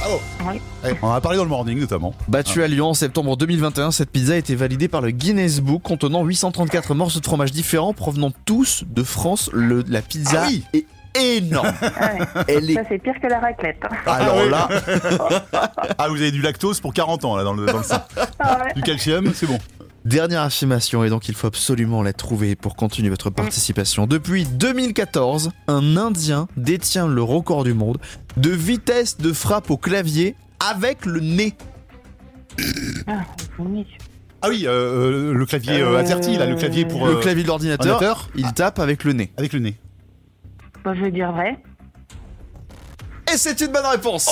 Bravo 0.00 0.20
Oui. 0.48 0.60
Eh, 0.84 0.92
On 1.02 1.08
en 1.08 1.12
a 1.12 1.20
parlé 1.20 1.38
dans 1.38 1.44
le 1.44 1.50
morning, 1.50 1.78
notamment. 1.78 2.12
Battu 2.26 2.62
à 2.64 2.66
Lyon 2.68 2.88
en 2.88 2.94
septembre 2.94 3.36
2021, 3.36 3.92
cette 3.92 4.10
pizza 4.10 4.32
a 4.32 4.36
été 4.36 4.56
validée 4.56 4.88
par 4.88 5.00
le 5.00 5.10
Guinness 5.12 5.60
Book 5.60 5.82
contenant 5.82 6.24
834 6.24 6.94
morceaux 6.94 7.20
de 7.20 7.24
fromage 7.24 7.52
différents 7.52 7.92
provenant 7.94 8.32
tous 8.44 8.82
de 8.88 9.02
France. 9.04 9.48
Le, 9.52 9.84
la 9.88 10.02
pizza 10.02 10.42
Ah 10.44 10.48
oui. 10.48 10.64
est 10.74 10.86
énorme. 11.18 11.72
Ah 11.82 12.14
ouais. 12.14 12.26
Elle 12.48 12.70
est 12.70 12.74
Ça 12.74 12.82
c'est 12.88 12.98
pire 12.98 13.14
que 13.20 13.26
la 13.26 13.38
raclette. 13.40 13.78
hein. 13.84 13.96
alors 14.06 14.44
là, 14.46 14.68
Ah, 15.98 16.08
vous 16.08 16.16
avez 16.16 16.30
du 16.30 16.40
lactose 16.42 16.80
pour 16.80 16.92
40 16.94 17.24
ans, 17.24 17.36
là, 17.36 17.44
dans 17.44 17.54
le, 17.54 17.66
dans 17.66 17.78
le 17.78 17.82
sang. 17.84 18.02
Ah 18.38 18.60
ouais. 18.64 18.72
Du 18.74 18.82
calcium, 18.82 19.32
c'est 19.34 19.46
bon. 19.46 19.58
Dernière 20.04 20.42
affirmation, 20.42 21.04
et 21.04 21.10
donc 21.10 21.28
il 21.28 21.34
faut 21.36 21.46
absolument 21.46 22.02
la 22.02 22.12
trouver 22.12 22.56
pour 22.56 22.74
continuer 22.74 23.08
votre 23.08 23.30
participation. 23.30 24.06
Depuis 24.08 24.44
2014, 24.44 25.50
un 25.68 25.96
Indien 25.96 26.48
détient 26.56 27.06
le 27.06 27.22
record 27.22 27.62
du 27.62 27.72
monde 27.72 27.98
de 28.36 28.50
vitesse 28.50 29.18
de 29.18 29.32
frappe 29.32 29.70
au 29.70 29.76
clavier 29.76 30.34
avec 30.58 31.06
le 31.06 31.20
nez. 31.20 31.54
Ah, 33.06 33.20
oui. 33.60 33.86
Ah 34.44 34.48
oui, 34.48 34.64
euh, 34.66 35.32
le 35.32 35.46
clavier 35.46 35.80
euh, 35.80 35.92
Euh, 35.94 36.00
interti, 36.00 36.36
là, 36.36 36.46
le 36.46 36.56
clavier 36.56 36.84
pour... 36.84 37.06
Le 37.06 37.18
euh, 37.18 37.20
clavier 37.20 37.44
de 37.44 37.48
l'ordinateur, 37.48 37.94
ordinateur. 37.94 38.28
il 38.34 38.52
tape 38.54 38.80
avec 38.80 39.04
le 39.04 39.12
nez. 39.12 39.30
Avec 39.36 39.52
le 39.52 39.60
nez. 39.60 39.76
Bah, 40.84 40.92
je 40.94 41.02
vais 41.02 41.10
dire 41.10 41.32
vrai. 41.32 41.58
Et 43.32 43.36
c'est 43.36 43.60
une 43.60 43.68
bonne 43.72 43.86
réponse. 43.86 44.28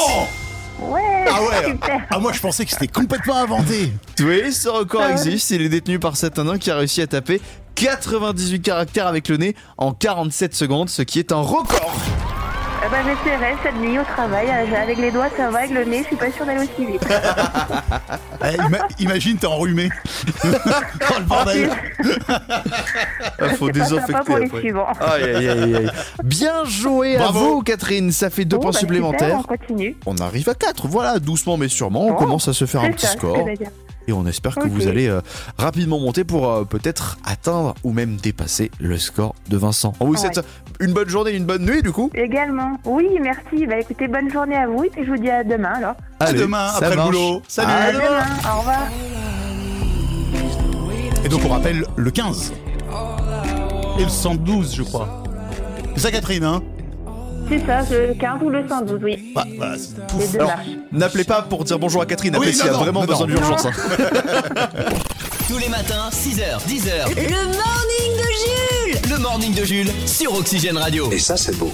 Ouais, 0.81 1.25
Ah 1.29 1.43
ouais. 1.43 1.71
super. 1.73 2.01
Ah 2.11 2.19
moi 2.19 2.33
je 2.33 2.41
pensais 2.41 2.65
que 2.65 2.71
c'était 2.71 2.87
complètement 2.89 3.37
inventé. 3.37 3.93
Oui, 4.21 4.51
ce 4.53 4.69
record 4.69 5.03
Ah 5.05 5.13
existe, 5.13 5.51
il 5.51 5.63
est 5.63 5.69
détenu 5.69 5.99
par 5.99 6.17
cet 6.17 6.39
Indien 6.39 6.59
qui 6.59 6.71
a 6.71 6.77
réussi 6.77 7.03
à 7.03 7.07
taper 7.07 7.41
98 7.75 8.61
caractères 8.63 9.07
avec 9.07 9.29
le 9.29 9.37
nez 9.37 9.55
en 9.79 9.93
47 9.93 10.55
secondes, 10.55 10.89
ce 10.89 11.03
qui 11.03 11.19
est 11.19 11.33
un 11.33 11.41
record 11.41 11.95
Eh 12.83 12.89
ben, 12.91 12.99
j'essaierai 13.05 13.55
cette 13.63 13.77
nuit 13.77 13.99
au 13.99 14.05
travail. 14.05 14.47
euh, 14.49 14.83
Avec 14.83 14.97
les 14.97 15.11
doigts, 15.11 15.29
ça 15.37 15.51
va. 15.51 15.59
Avec 15.59 15.71
le 15.71 15.85
nez, 15.85 15.99
je 16.03 16.07
suis 16.07 16.17
pas 16.17 16.31
sûre 16.33 16.47
d'aller 16.47 16.61
aussi 16.61 16.87
vite. 16.93 17.03
Eh, 18.43 18.57
ima- 18.57 18.89
Imagine, 18.99 19.37
t'es 19.37 19.47
enrhumé. 19.47 19.91
oh 20.25 20.47
le 21.19 21.25
bordel 21.25 21.71
Il 21.99 23.49
faut 23.57 23.67
C'est 23.67 23.79
pas 23.79 23.85
sympa 23.85 24.01
désinfecter 24.09 24.25
pour 24.25 24.39
les 24.39 24.47
après. 24.47 24.61
suivants. 24.61 24.87
Aïe, 25.01 25.23
aïe, 25.25 25.49
aïe, 25.51 25.77
aïe. 25.77 25.91
Bien 26.25 26.65
joué 26.65 27.19
Bravo. 27.19 27.39
à 27.39 27.43
vous, 27.43 27.63
Catherine. 27.63 28.13
Ça 28.13 28.31
fait 28.31 28.47
deux 28.47 28.57
Bon, 28.57 28.63
points 28.63 28.71
bah, 28.73 28.79
supplémentaires. 28.79 29.41
super, 29.41 29.41
on 29.41 29.57
continue. 29.57 29.97
on 30.07 30.17
arrive 30.17 30.49
à 30.49 30.55
4, 30.55 30.89
voilà, 30.89 31.19
doucement 31.19 31.59
mais 31.59 31.69
sûrement. 31.69 32.07
On 32.07 32.11
Bon, 32.13 32.17
commence 32.17 32.49
à 32.49 32.55
se 32.55 32.65
faire 32.65 32.81
un 32.81 32.85
C'est 32.85 32.93
petit 32.93 33.07
ça, 33.07 33.13
ce 33.13 33.17
que 33.17 33.21
score. 33.21 33.37
j'allais 33.37 33.57
dire. 33.57 33.71
Et 34.11 34.13
on 34.13 34.27
espère 34.27 34.57
que 34.57 34.67
vous 34.67 34.89
allez 34.89 35.07
euh, 35.07 35.21
rapidement 35.57 36.01
monter 36.01 36.25
pour 36.25 36.51
euh, 36.51 36.65
peut-être 36.65 37.17
atteindre 37.25 37.77
ou 37.85 37.93
même 37.93 38.17
dépasser 38.17 38.73
le 38.81 38.99
score 38.99 39.37
de 39.49 39.57
Vincent. 39.57 39.93
On 40.01 40.07
vous 40.07 40.15
Ouais. 40.15 40.19
souhaite 40.19 40.41
une 40.81 40.93
bonne 40.93 41.09
journée, 41.09 41.31
une 41.31 41.45
bonne 41.45 41.65
nuit 41.65 41.81
du 41.81 41.93
coup. 41.93 42.11
Également. 42.15 42.77
Oui, 42.85 43.07
merci. 43.23 43.67
Bah 43.69 43.79
écoutez, 43.79 44.09
bonne 44.09 44.29
journée 44.29 44.57
à 44.57 44.67
vous 44.67 44.83
et 44.83 44.91
puis 44.91 45.05
je 45.05 45.11
vous 45.13 45.17
dis 45.17 45.31
à 45.31 45.45
demain 45.45 45.75
alors. 45.77 45.95
À 46.19 46.33
demain, 46.33 46.67
après 46.75 46.97
le 46.97 47.03
boulot. 47.03 47.41
Salut. 47.47 47.71
À 47.71 47.75
À 47.77 47.93
demain. 47.93 48.03
demain. 48.05 48.53
Au 48.53 48.59
revoir. 48.59 48.83
Et 51.25 51.29
donc 51.29 51.41
on 51.45 51.49
rappelle 51.51 51.85
le 51.97 52.11
15. 52.11 52.53
Et 54.01 54.03
le 54.03 54.09
112, 54.09 54.75
je 54.75 54.83
crois. 54.83 55.23
C'est 55.95 56.01
ça, 56.01 56.11
Catherine, 56.11 56.43
hein? 56.43 56.63
C'est 57.51 57.67
ça, 57.67 57.81
le 57.91 58.15
15 58.15 58.43
ou 58.43 58.49
le 58.49 58.63
112, 58.69 59.01
oui. 59.03 59.33
Bah, 59.35 59.45
bah, 59.59 59.73
c'est- 59.77 60.19
Les 60.19 60.29
deux 60.29 60.39
Alors, 60.39 60.53
n'appelez 60.93 61.25
pas 61.25 61.43
pour 61.43 61.65
dire 61.65 61.79
bonjour 61.81 62.01
à 62.01 62.07
Catherine, 62.07 62.37
Oui, 62.39 62.47
après 62.47 62.53
s'il 62.53 62.65
y 62.67 62.69
a 62.69 62.73
non, 62.73 62.79
non, 62.79 62.85
vraiment 62.85 63.01
non, 63.01 63.07
besoin 63.07 63.27
non. 63.27 63.35
d'urgence. 63.35 63.67
hein. 63.67 63.73
Tous 65.49 65.59
les 65.59 65.69
matins, 65.69 66.09
6h, 66.13 66.61
10h. 66.69 67.09
Le 67.17 67.23
morning 67.23 68.13
de 68.17 68.29
Jules 69.03 69.11
Le 69.11 69.19
morning 69.19 69.55
de 69.55 69.65
Jules 69.65 69.91
sur 70.07 70.33
Oxygène 70.35 70.77
Radio. 70.79 71.11
Et 71.11 71.19
ça, 71.19 71.37
c'est 71.37 71.57
beau. 71.59 71.73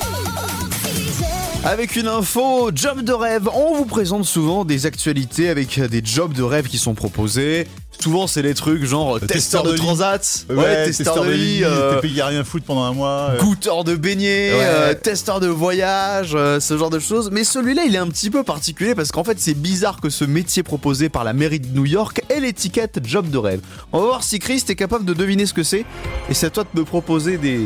Avec 1.68 1.96
une 1.96 2.06
info, 2.06 2.70
job 2.72 3.00
de 3.02 3.12
rêve. 3.12 3.48
On 3.52 3.74
vous 3.74 3.86
présente 3.86 4.24
souvent 4.24 4.64
des 4.64 4.86
actualités 4.86 5.48
avec 5.48 5.80
des 5.80 6.00
jobs 6.04 6.32
de 6.32 6.44
rêve 6.44 6.68
qui 6.68 6.78
sont 6.78 6.94
proposés. 6.94 7.66
Souvent, 8.00 8.28
c'est 8.28 8.42
les 8.42 8.54
trucs 8.54 8.84
genre 8.84 9.18
Le 9.18 9.26
testeur 9.26 9.64
de 9.64 9.74
transat, 9.74 10.46
Ouais, 10.48 10.84
testeur 10.84 11.24
de 11.24 11.30
lit, 11.32 11.64
euh, 11.64 11.94
T'es 11.96 12.02
payé 12.08 12.20
à 12.22 12.26
rien 12.26 12.44
foutre 12.44 12.66
pendant 12.66 12.84
un 12.84 12.92
mois. 12.92 13.30
euh. 13.32 13.40
goûteur 13.40 13.82
de 13.82 13.96
beignets, 13.96 14.52
Ouais. 14.52 14.60
euh, 14.62 14.94
testeur 14.94 15.40
de 15.40 15.48
voyage, 15.48 16.32
euh, 16.36 16.60
ce 16.60 16.78
genre 16.78 16.90
de 16.90 17.00
choses. 17.00 17.30
Mais 17.32 17.42
celui-là, 17.42 17.82
il 17.84 17.96
est 17.96 17.98
un 17.98 18.06
petit 18.08 18.30
peu 18.30 18.44
particulier 18.44 18.94
parce 18.94 19.10
qu'en 19.10 19.24
fait, 19.24 19.40
c'est 19.40 19.54
bizarre 19.54 20.00
que 20.00 20.08
ce 20.10 20.24
métier 20.24 20.62
proposé 20.62 21.08
par 21.08 21.24
la 21.24 21.32
mairie 21.32 21.58
de 21.58 21.74
New 21.74 21.86
York 21.86 22.22
ait 22.28 22.38
l'étiquette 22.38 23.00
job 23.04 23.28
de 23.28 23.38
rêve. 23.38 23.60
On 23.92 23.98
va 24.00 24.06
voir 24.06 24.22
si 24.22 24.38
Chris 24.38 24.62
est 24.68 24.76
capable 24.76 25.04
de 25.04 25.14
deviner 25.14 25.46
ce 25.46 25.54
que 25.54 25.64
c'est. 25.64 25.84
Et 26.28 26.34
c'est 26.34 26.46
à 26.46 26.50
toi 26.50 26.62
de 26.62 26.78
me 26.78 26.84
proposer 26.84 27.38
des. 27.38 27.62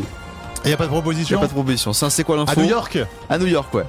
Y 0.65 0.73
a 0.73 0.77
pas 0.77 0.85
de 0.87 0.91
Il 0.91 0.97
a 0.97 1.01
proposition 1.01 1.41
pas 1.41 1.47
de 1.47 1.53
proposition. 1.53 1.93
Ça, 1.93 2.11
c'est 2.11 2.25
quoi 2.25 2.37
l'info 2.37 2.53
À 2.53 2.63
New 2.63 2.69
York 2.69 2.99
À 3.29 3.39
New 3.39 3.47
York, 3.47 3.73
ouais. 3.75 3.85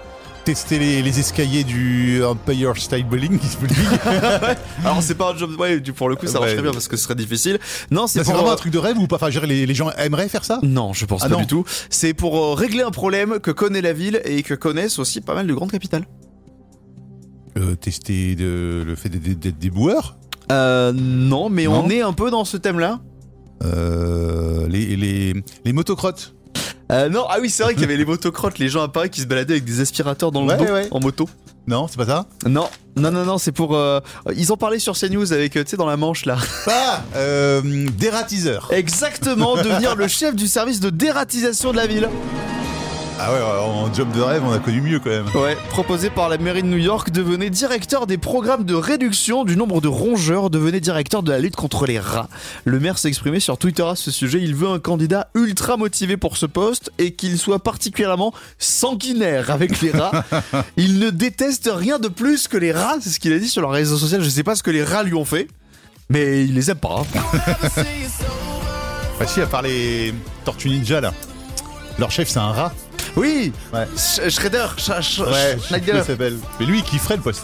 Tester 0.46 0.80
les, 0.80 1.04
les 1.04 1.20
escaliers 1.20 1.64
du 1.64 2.24
Empire 2.24 2.76
State 2.78 3.08
Building. 3.08 3.38
Alors, 4.84 5.04
c'est 5.04 5.14
pas 5.14 5.32
un 5.34 5.38
job. 5.38 5.52
Ouais, 5.60 5.80
du- 5.80 5.94
pour 5.94 6.10
le 6.10 6.16
coup, 6.16 6.26
ça 6.26 6.40
Ouais. 6.40 6.46
marcherait 6.48 6.64
bien 6.64 6.72
parce 6.72 6.88
que 6.88 6.98
ce 6.98 7.04
serait 7.04 7.14
difficile. 7.16 7.60
Non, 7.92 8.08
c'est 8.08 8.24
pour. 8.24 8.34
vraiment 8.34 8.52
un 8.52 8.56
truc 8.56 8.74
de 8.74 8.80
rêve 8.80 8.98
ou 8.98 9.06
pas? 9.06 9.18
Enfin, 9.18 9.30
je 9.30 9.40
veux 9.40 9.46
dire, 9.46 9.56
les, 9.56 9.66
les 9.68 9.74
gens 9.76 9.92
aimeraient 9.92 10.30
faire 10.30 10.44
ça? 10.44 10.60
Non, 10.64 10.94
je 10.94 11.06
pense 11.06 11.22
Ah 11.24 11.30
pas 11.30 11.36
non. 11.36 11.42
du 11.42 11.48
tout. 11.48 11.64
C'est 11.92 12.16
pour 12.16 12.38
euh, 12.44 12.54
régler 12.56 12.82
un 12.82 12.90
problème 12.90 13.40
que 13.40 13.52
connaît 13.52 13.82
la 13.82 13.94
ville 13.94 14.20
et 14.26 14.42
que 14.42 14.56
connaissent 14.56 14.98
aussi 14.98 15.22
pas 15.22 15.36
mal 15.36 15.46
de 15.46 15.54
grandes 15.54 15.72
capitales. 15.72 16.06
Euh, 17.58 17.76
Tester 17.76 18.34
de- 18.36 18.84
le 18.88 18.96
fait 18.96 19.10
d'être 19.10 19.60
des 19.60 19.70
boueurs? 19.70 20.18
Euh, 20.52 20.92
non, 20.96 21.50
mais 21.50 21.66
Non. 21.66 21.84
on 21.86 21.90
est 21.92 22.02
un 22.02 22.14
peu 22.14 22.32
dans 22.32 22.46
ce 22.46 22.58
thème-là. 22.58 23.00
Euh, 23.64 24.68
les, 24.68 24.96
les, 24.96 25.34
les 25.66 25.74
motocrottes 25.74 26.34
Euh, 26.92 27.08
non, 27.10 27.26
ah 27.30 27.38
oui, 27.42 27.50
c'est 27.50 27.64
vrai 27.64 27.74
qu'il 27.74 27.82
y 27.84 27.86
avait 27.86 27.96
les 27.98 28.06
motocrottes, 28.06 28.60
les 28.60 28.68
gens 28.70 28.84
à 28.84 28.90
Paris 28.90 29.10
qui 29.10 29.22
se 29.22 29.26
baladaient 29.26 29.54
avec 29.54 29.64
des 29.66 29.80
aspirateurs 29.80 30.32
dans 30.32 30.42
le 30.42 30.48
Ouais, 30.50 30.58
dos 30.58 30.66
ouais. 30.66 30.88
en 30.92 31.00
moto. 31.00 31.30
Non, 31.68 31.88
c'est 31.88 31.96
pas 31.98 32.06
ça? 32.06 32.26
Non, 32.46 32.68
non, 32.98 33.12
non, 33.12 33.24
non, 33.24 33.38
c'est 33.38 33.52
pour. 33.52 33.76
euh, 33.76 34.00
Ils 34.36 34.52
ont 34.52 34.58
parlé 34.58 34.78
sur 34.80 34.98
CNews 34.98 35.32
avec, 35.32 35.56
euh, 35.56 35.64
tu 35.64 35.70
sais, 35.72 35.78
dans 35.78 35.86
la 35.86 35.96
Manche 35.96 36.26
là. 36.26 36.38
Ah 36.68 37.02
euh, 37.16 37.62
Dératiseur 37.98 38.68
Exactement, 38.72 39.56
devenir 39.56 39.96
le 39.96 40.08
chef 40.08 40.36
du 40.36 40.48
service 40.48 40.80
de 40.80 40.90
dératisation 40.90 41.72
de 41.72 41.78
la 41.78 41.88
ville. 41.88 42.10
Ah 43.24 43.32
ouais, 43.32 43.40
en 43.40 43.94
job 43.94 44.12
de 44.14 44.20
rêve, 44.22 44.42
on 44.44 44.52
a 44.52 44.58
connu 44.58 44.82
mieux 44.82 45.00
quand 45.00 45.12
même. 45.12 45.28
Ouais, 45.36 45.56
proposé 45.70 46.10
par 46.10 46.28
la 46.28 46.40
mairie 46.40 46.64
de 46.64 46.68
New 46.68 46.80
York, 46.80 47.12
devenez 47.12 47.52
directeur 47.52 48.08
des 48.08 48.18
programmes 48.18 48.64
de 48.64 48.74
réduction 48.74 49.44
du 49.46 49.56
nombre 49.56 49.80
de 49.80 49.88
rongeurs, 49.88 50.50
devenez 50.50 50.80
directeur 50.80 51.22
de 51.22 51.32
la 51.32 51.38
lutte 51.38 51.56
contre 51.56 51.86
les 51.86 52.00
rats. 52.00 52.30
Le 52.66 52.80
maire 52.80 52.98
s'est 52.98 53.10
exprimé 53.10 53.40
sur 53.40 53.60
Twitter 53.60 53.84
à 53.84 53.96
ce 53.96 54.10
sujet, 54.10 54.40
il 54.42 54.56
veut 54.56 54.70
un 54.70 54.80
candidat 54.80 55.28
ultra 55.36 55.78
motivé 55.78 56.18
pour 56.18 56.36
ce 56.36 56.48
poste 56.48 56.92
et 56.98 57.12
qu'il 57.14 57.38
soit 57.38 57.60
particulièrement 57.60 58.34
sanguinaire 58.58 59.52
avec 59.52 59.82
les 59.82 59.92
rats. 59.92 60.24
il 60.78 60.98
ne 60.98 61.12
déteste 61.12 61.70
rien 61.72 62.00
de 62.00 62.08
plus 62.08 62.48
que 62.48 62.58
les 62.58 62.72
rats, 62.72 62.96
c'est 63.02 63.10
ce 63.12 63.20
qu'il 63.20 63.34
a 63.34 63.38
dit 63.40 63.50
sur 63.50 63.62
le 63.62 63.68
réseau 63.68 63.98
social, 64.00 64.24
je 64.24 64.30
sais 64.30 64.44
pas 64.44 64.56
ce 64.56 64.64
que 64.64 64.72
les 64.72 64.84
rats 64.84 65.04
lui 65.04 65.14
ont 65.14 65.26
fait. 65.26 65.48
Mais 66.10 66.44
il 66.44 66.56
les 66.56 66.72
aime 66.72 66.78
pas. 66.78 67.04
hein. 67.16 67.30
Enfin, 69.14 69.28
si, 69.28 69.42
à 69.42 69.46
part 69.46 69.62
les 69.62 70.12
Tortues 70.44 70.70
Ninja 70.70 71.00
là. 71.02 71.14
Leur 72.00 72.10
chef, 72.10 72.28
c'est 72.28 72.40
un 72.40 72.52
rat. 72.52 72.74
Oui 73.16 73.52
Ouais. 73.74 73.86
Sh- 73.98 74.30
Shredder, 74.30 74.68
Sh- 74.78 75.02
Sh- 75.02 75.22
Ouais, 75.22 75.58
Schneider. 75.68 76.06
Mais 76.60 76.66
lui, 76.66 76.80
il 76.80 76.84
kifferait 76.84 77.18
le 77.18 77.22
poste. 77.22 77.44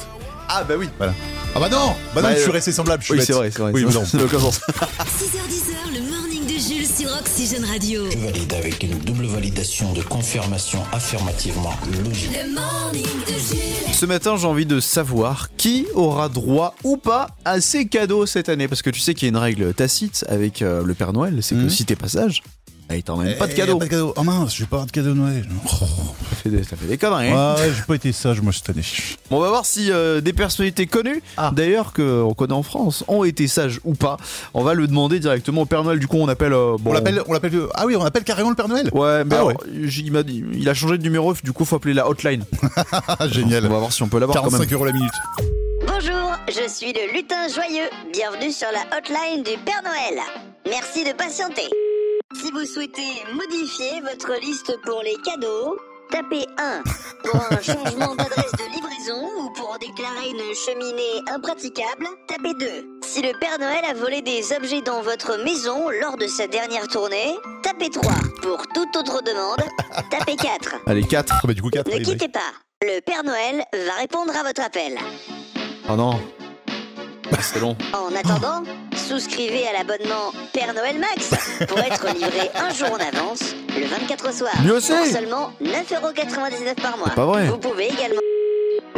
Ah 0.49 0.63
bah 0.63 0.75
oui. 0.77 0.88
Voilà. 0.97 1.13
Ah 1.56 1.60
bah 1.60 1.67
non 1.69 1.88
Bah 2.15 2.21
non, 2.21 2.30
Bah, 2.30 2.34
je 2.36 2.39
suis 2.41 2.49
euh, 2.49 2.53
resté 2.53 2.71
semblable, 2.71 3.01
je 3.03 3.08
suis 3.08 3.19
Oui, 3.19 3.25
c'est 3.25 3.34
vrai, 3.34 3.51
c'est 3.51 3.60
vrai. 3.62 3.71
Oui, 3.73 3.84
non. 3.84 4.06
Ça 4.06 4.17
n'a 4.17 4.23
aucun 4.25 4.39
sens. 4.39 4.60
6h10, 4.62 5.93
le 5.93 6.10
morning 6.10 6.45
de 6.45 6.53
Jules 6.58 6.88
sur 6.88 7.10
Oxygène 7.19 7.65
Radio. 7.65 8.10
Je 8.10 8.17
valide 8.17 8.53
avec 8.53 8.82
une 8.84 8.97
double 8.99 9.25
validation 9.25 9.91
de 9.91 10.01
confirmation 10.03 10.82
affirmativement 10.93 11.73
logique. 12.06 12.32
Le 12.32 12.53
morning 12.53 13.06
de 13.27 13.34
Jules. 13.34 13.93
Ce 13.93 14.06
matin, 14.06 14.38
j'ai 14.38 14.47
envie 14.47 14.65
de 14.65 14.80
savoir 14.80 15.49
qui 15.58 15.86
aura 15.95 16.30
droit 16.30 16.75
ou 16.86 16.95
pas 16.95 17.27
à 17.43 17.60
ces 17.60 17.88
cadeaux 17.88 18.25
cette 18.25 18.47
année. 18.47 18.69
Parce 18.69 18.82
que 18.82 18.89
tu 18.89 19.01
sais 19.01 19.13
qu'il 19.13 19.23
y 19.23 19.27
a 19.27 19.32
une 19.32 19.38
règle 19.38 19.73
tacite 19.73 20.23
avec 20.30 20.62
euh, 20.62 20.82
le 20.84 20.93
Père 20.93 21.12
Noël, 21.12 21.39
c'est 21.41 21.56
que 21.56 21.62
Mhm. 21.62 21.69
si 21.69 21.84
t'es 21.86 21.95
pas 21.97 22.08
sage, 22.08 22.41
bah, 22.88 22.95
il 22.95 23.04
t'emmène 23.04 23.36
pas 23.38 23.47
de 23.47 23.52
Eh, 23.52 23.56
cadeaux. 23.56 23.78
Pas 23.80 23.86
de 23.86 23.89
cadeau. 23.89 24.13
Oh 24.15 24.23
mince, 24.23 24.56
j'ai 24.56 24.65
pas 24.65 24.86
de 24.86 24.91
cadeau 24.91 25.10
de 25.10 25.13
Noël. 25.15 25.45
Oh. 25.65 25.86
T'as 26.30 26.36
fait 26.38 26.50
des, 26.50 26.62
t'as 26.62 26.76
fait 26.78 26.86
des 26.86 26.97
conneries. 26.97 27.32
hein. 27.32 27.56
Ouais, 27.58 27.71
j'ai 27.76 27.82
pas 27.84 27.95
été 27.95 28.12
sage 28.12 28.39
moi 28.41 28.54
cette 28.54 28.69
année. 28.69 28.82
Bon, 29.30 29.38
on 29.38 29.39
va 29.41 29.50
voir 29.50 29.65
si 29.65 29.91
euh, 29.91 30.21
des 30.21 30.32
personnalités 30.34 30.86
connues, 30.88 31.21
d'ailleurs 31.52 31.91
qu'on 31.93 32.34
connaît 32.34 32.54
en 32.54 32.63
France, 32.63 33.04
ont 33.08 33.23
été 33.23 33.47
sages 33.47 33.80
ou 33.84 33.93
pas. 33.93 34.17
On 34.54 34.63
va 34.63 34.73
le 34.73 34.88
demander 34.88 35.19
directement 35.19 35.63
au 35.63 35.65
Père 35.65 35.84
Noël. 35.84 36.00
Du 36.00 36.08
coup, 36.08 36.17
on 36.17 36.28
appelle. 36.30 36.54
euh, 36.54 36.78
bon, 36.80 36.91
On 36.91 36.93
l'appelle, 36.93 37.21
on 37.28 37.34
l'appelle. 37.34 37.60
Ah 37.76 37.86
oui, 37.86 37.95
on 37.97 38.06
appelle 38.06 38.23
carrément 38.23 38.50
le 38.50 38.56
Père 38.56 38.67
Noël. 38.69 38.89
Ouais, 38.93 39.23
mais 39.26 39.34
Ah 39.36 39.39
alors, 39.39 39.47
ouais. 39.50 39.56
il, 39.73 40.12
m'a 40.12 40.23
dit, 40.23 40.43
il 40.54 40.69
a 40.69 40.73
changé 40.73 40.97
de 40.97 41.04
numéro, 41.04 41.34
du 41.34 41.52
coup, 41.52 41.65
faut 41.65 41.76
appeler 41.76 41.93
la 41.93 42.08
hotline. 42.08 42.43
Ah 42.91 43.28
génial. 43.32 43.65
On 43.65 43.69
va 43.69 43.80
voir 43.80 43.91
si 43.91 44.02
on 44.04 44.08
peut 44.08 44.19
l'avoir 44.19 44.38
quand 44.38 44.43
même. 44.52 44.52
45 44.62 44.73
euros 44.73 44.86
la 44.86 44.93
minute. 44.93 45.12
Bonjour, 45.86 46.32
je 46.47 46.69
suis 46.69 46.93
le 46.93 47.13
lutin 47.13 47.47
joyeux. 47.54 47.89
Bienvenue 48.13 48.52
sur 48.52 48.67
la 48.71 48.97
hotline 48.97 49.43
du 49.43 49.58
Père 49.65 49.82
Noël. 49.84 50.23
Merci 50.69 51.04
de 51.04 51.12
patienter. 51.12 51.63
Si 52.36 52.52
vous 52.52 52.66
souhaitez 52.66 53.24
modifier 53.34 54.02
votre 54.02 54.38
liste 54.42 54.78
pour 54.84 55.02
les 55.02 55.16
cadeaux, 55.24 55.78
tapez 56.12 56.46
1 56.58 56.84
pour 57.24 57.42
un 57.42 57.62
changement 57.62 58.16
d'adresse 58.16 58.52
de 58.52 58.74
livraison 58.74 59.30
ou 59.40 59.50
pour 59.54 59.78
déclarer 59.80 60.32
une 60.32 60.54
cheminée 60.54 61.22
impraticable, 61.34 62.06
tapez 62.28 62.54
2. 62.60 63.00
Si 63.02 63.22
le 63.22 63.32
Père 63.40 63.58
Noël 63.60 63.86
a 63.90 63.94
volé 63.94 64.22
des 64.22 64.52
objets 64.52 64.82
dans 64.82 65.02
votre 65.02 65.38
maison 65.42 65.90
lors 66.02 66.18
de 66.18 66.28
sa 66.28 66.48
dernière 66.48 66.90
tournée, 66.90 67.38
tapez 67.63 67.90
3. 67.90 68.12
Pour 68.42 68.68
toute 68.74 68.94
autre 68.98 69.24
demande, 69.24 69.63
tapez 70.12 70.36
4. 70.36 70.76
Allez, 70.86 71.04
4. 71.04 71.34
Ah 71.34 71.48
bah 71.48 71.54
du 71.54 71.62
coup 71.62 71.70
4. 71.70 71.88
Ne 71.88 72.04
quittez 72.04 72.28
pas. 72.28 72.52
Le 72.82 73.00
Père 73.00 73.24
Noël 73.24 73.63
va 73.74 73.94
répondre 73.94 74.36
à 74.36 74.44
votre 74.44 74.62
appel. 74.62 74.98
Oh 75.90 75.96
non. 75.96 76.20
Ah, 77.34 77.38
C'est 77.42 77.60
long. 77.60 77.76
En 77.94 78.16
attendant, 78.16 78.63
souscrivez 78.96 79.68
à 79.68 79.74
l'abonnement 79.74 80.32
Père 80.54 80.74
Noël 80.74 80.98
Max 81.00 81.30
pour 81.68 81.80
être 81.80 82.08
livré 82.13 82.50
un 82.56 82.74
jour 82.74 82.90
en 82.92 83.18
avance, 83.18 83.56
le 83.76 83.86
24 83.86 84.30
au 84.30 84.32
soir. 84.32 84.52
Mieux. 84.63 84.74
Pour 84.74 84.82
seulement 84.82 85.52
9,99€ 85.62 86.76
par 86.82 86.98
mois. 86.98 87.10
Pas 87.10 87.26
vrai. 87.26 87.48
Vous 87.48 87.58
pouvez 87.58 87.88
également. 87.88 88.22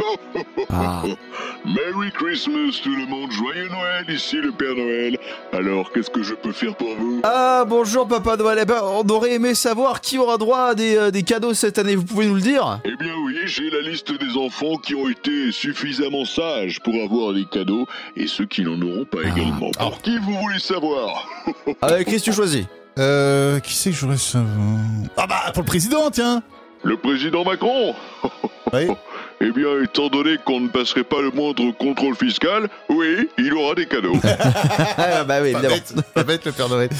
Ah. 0.72 1.02
Merry 1.64 2.10
Christmas 2.12 2.80
tout 2.82 2.94
le 2.94 3.06
monde, 3.06 3.30
joyeux 3.32 3.68
Noël, 3.68 4.04
ici 4.08 4.36
le 4.36 4.52
Père 4.52 4.74
Noël. 4.74 5.18
Alors, 5.52 5.90
qu'est-ce 5.92 6.10
que 6.10 6.22
je 6.22 6.34
peux 6.34 6.52
faire 6.52 6.74
pour 6.76 6.94
vous? 6.96 7.20
Ah 7.24 7.64
bonjour 7.66 8.06
Papa 8.06 8.36
Noël, 8.36 8.58
eh 8.62 8.64
ben, 8.64 8.80
on 8.82 9.06
aurait 9.08 9.32
aimé 9.34 9.54
savoir 9.54 10.00
qui 10.00 10.16
aura 10.18 10.38
droit 10.38 10.68
à 10.70 10.74
des, 10.74 10.96
euh, 10.96 11.10
des 11.10 11.22
cadeaux 11.24 11.54
cette 11.54 11.78
année, 11.78 11.96
vous 11.96 12.04
pouvez 12.04 12.26
nous 12.26 12.36
le 12.36 12.40
dire? 12.40 12.80
Eh 12.84 12.94
bien 12.96 13.12
oui, 13.24 13.36
j'ai 13.46 13.68
la 13.70 13.80
liste 13.80 14.12
des 14.12 14.36
enfants 14.38 14.76
qui 14.76 14.94
ont 14.94 15.08
été 15.08 15.50
suffisamment 15.52 16.24
sages 16.24 16.80
pour 16.80 16.94
avoir 17.02 17.34
des 17.34 17.44
cadeaux 17.46 17.86
et 18.16 18.26
ceux 18.26 18.46
qui 18.46 18.62
n'en 18.62 18.80
auront 18.80 19.04
pas 19.04 19.22
également. 19.22 19.70
Pour 19.78 20.00
qui 20.02 20.18
vous 20.18 20.34
voulez 20.40 20.60
savoir? 20.60 21.26
Avec 21.82 22.06
Chris 22.08 22.20
tu 22.20 22.32
choisis 22.32 22.64
Euh, 22.98 23.58
qui 23.60 23.74
c'est 23.74 23.90
que 23.90 23.96
je 23.96 24.00
voudrais 24.02 24.18
savoir? 24.18 24.48
Ah 25.16 25.26
bah 25.26 25.50
pour 25.52 25.62
le 25.62 25.66
président, 25.66 26.10
tiens. 26.10 26.42
Le 26.82 26.96
président 26.96 27.44
Macron 27.44 27.94
Oui. 28.72 28.86
Eh 29.42 29.52
bien, 29.52 29.82
étant 29.82 30.08
donné 30.08 30.36
qu'on 30.44 30.60
ne 30.60 30.68
passerait 30.68 31.02
pas 31.02 31.22
le 31.22 31.30
moindre 31.30 31.70
contrôle 31.72 32.14
fiscal, 32.14 32.68
oui, 32.90 33.26
il 33.38 33.54
aura 33.54 33.74
des 33.74 33.86
cadeaux. 33.86 34.12
Ah 35.02 35.24
bah 35.24 35.38
oui 35.42 35.52
Pas 35.52 35.58
évidemment 35.58 35.76
bête, 35.76 35.94
pas 36.14 36.24
bête 36.24 36.44
le 36.44 36.52
Père 36.52 36.68
Noël. 36.68 36.90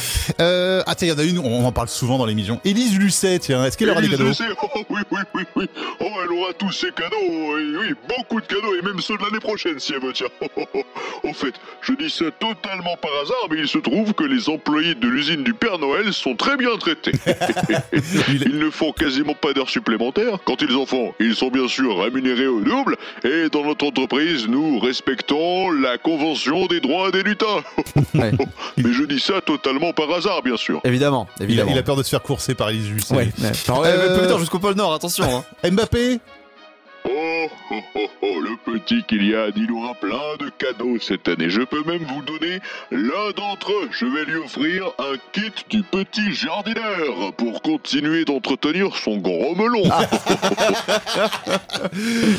Euh, 0.41 0.83
ah 0.87 0.95
tiens, 0.95 1.09
il 1.09 1.11
y 1.11 1.15
en 1.15 1.19
a 1.19 1.23
une, 1.23 1.39
on 1.39 1.65
en 1.65 1.73
parle 1.73 1.89
souvent 1.89 2.17
dans 2.17 2.25
l'émission. 2.25 2.61
Élise 2.65 2.99
Lucet, 2.99 3.39
tiens, 3.39 3.65
est-ce 3.65 3.77
qu'elle 3.77 3.91
aura 3.91 4.01
des 4.01 4.07
Élise 4.07 4.19
cadeaux 4.19 4.31
Lucet, 4.31 4.45
oh, 4.63 4.81
oui, 4.89 5.01
oui, 5.11 5.21
oui, 5.35 5.43
oui. 5.57 5.67
Oh, 6.01 6.07
elle 6.25 6.33
aura 6.33 6.53
tous 6.55 6.73
ses 6.73 6.91
cadeaux. 6.93 7.17
Oui, 7.21 7.77
oui, 7.79 7.95
beaucoup 8.09 8.41
de 8.41 8.47
cadeaux 8.47 8.75
et 8.75 8.83
même 8.83 9.01
ceux 9.01 9.17
de 9.19 9.23
l'année 9.23 9.41
prochaine 9.41 9.79
si 9.79 9.93
elle 9.93 10.01
veut, 10.01 10.13
tiens. 10.15 10.29
Au 11.23 11.33
fait, 11.35 11.55
je 11.83 11.93
dis 11.93 12.11
ça 12.11 12.27
totalement 12.39 12.97
par 12.97 13.11
hasard, 13.23 13.49
mais 13.51 13.59
il 13.59 13.69
se 13.69 13.79
trouve 13.79 14.15
que 14.15 14.25
les 14.25 14.49
employés 14.49 14.95
de 14.95 15.07
l'usine 15.07 15.43
du 15.43 15.53
Père 15.53 15.79
Noël 15.79 16.13
sont 16.13 16.35
très 16.35 16.57
bien 16.57 16.77
traités. 16.79 17.13
ils 18.29 18.59
ne 18.59 18.71
font 18.71 18.93
quasiment 18.93 19.35
pas 19.35 19.53
d'heures 19.53 19.71
supplémentaires. 19.71 20.39
Quand 20.45 20.63
ils 20.63 20.75
en 20.75 20.87
font, 20.87 21.13
ils 21.21 21.35
sont 21.35 21.49
bien 21.49 21.69
sûr 21.69 21.99
rémunérés 22.03 22.30
au 22.33 22.61
double. 22.61 22.97
Et 23.25 23.49
dans 23.51 23.65
notre 23.65 23.87
entreprise, 23.87 24.47
nous 24.49 24.79
respectons 24.79 25.71
la 25.71 25.99
convention 25.99 26.67
des 26.67 26.81
droits 26.81 27.11
des 27.11 27.23
lutins. 27.23 27.47
Ouais. 28.15 28.33
mais 28.77 28.93
je 28.93 29.05
dis 29.05 29.21
ça 29.21 29.41
totalement 29.41 29.93
par 29.93 30.11
hasard, 30.11 30.43
bien 30.43 30.57
sûr. 30.57 30.81
Évidemment, 30.85 31.29
il 31.39 31.43
a, 31.43 31.45
évidemment 31.45 31.71
il 31.73 31.79
a 31.79 31.83
peur 31.83 31.97
de 31.97 32.03
se 32.03 32.11
faire 32.11 32.23
courser 32.23 32.55
par 32.55 32.71
Élise 32.71 32.91
Lucet. 32.91 33.15
Ouais, 33.15 33.29
ouais. 33.39 33.53
Euh, 33.87 34.39
jusqu'au 34.39 34.59
pôle 34.59 34.75
Nord, 34.75 34.93
attention 34.95 35.25
hein. 35.63 35.71
Mbappé 35.71 36.19
Oh, 37.05 37.47
oh, 37.71 37.81
oh, 37.95 38.07
oh, 38.23 38.41
le 38.41 38.57
petit 38.65 39.03
Kylian, 39.05 39.51
il 39.57 39.71
aura 39.73 39.95
plein 39.95 40.37
de 40.39 40.51
cadeaux 40.59 40.99
cette 41.01 41.27
année. 41.29 41.49
Je 41.49 41.63
peux 41.63 41.83
même 41.85 42.05
vous 42.05 42.23
donner 42.23 42.61
l'un 42.91 43.31
d'entre 43.37 43.73
eux. 43.73 43.89
Je 43.91 44.05
vais 44.07 44.25
lui 44.25 44.37
offrir 44.37 44.87
un 44.99 45.15
kit 45.33 45.53
du 45.71 45.83
petit 45.83 46.35
jardineur 46.35 47.33
pour 47.37 47.63
continuer 47.63 48.25
d'entretenir 48.25 48.97
son 48.97 49.17
gros 49.19 49.55
melon. 49.55 49.83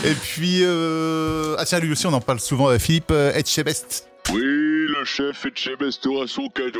Et 0.05 0.13
puis, 0.13 0.59
euh... 0.61 1.55
ah 1.57 1.65
tiens, 1.65 1.79
lui 1.79 1.91
aussi, 1.91 2.05
on 2.07 2.13
en 2.13 2.21
parle 2.21 2.39
souvent. 2.39 2.69
euh, 2.69 2.77
Philippe 2.77 3.11
euh, 3.11 3.33
Etchebest. 3.33 4.10
Oui, 4.29 4.39
le 4.41 5.03
chef 5.03 5.45
Etchebest 5.45 6.05
aura 6.05 6.27
son 6.27 6.47
cadeau. 6.49 6.79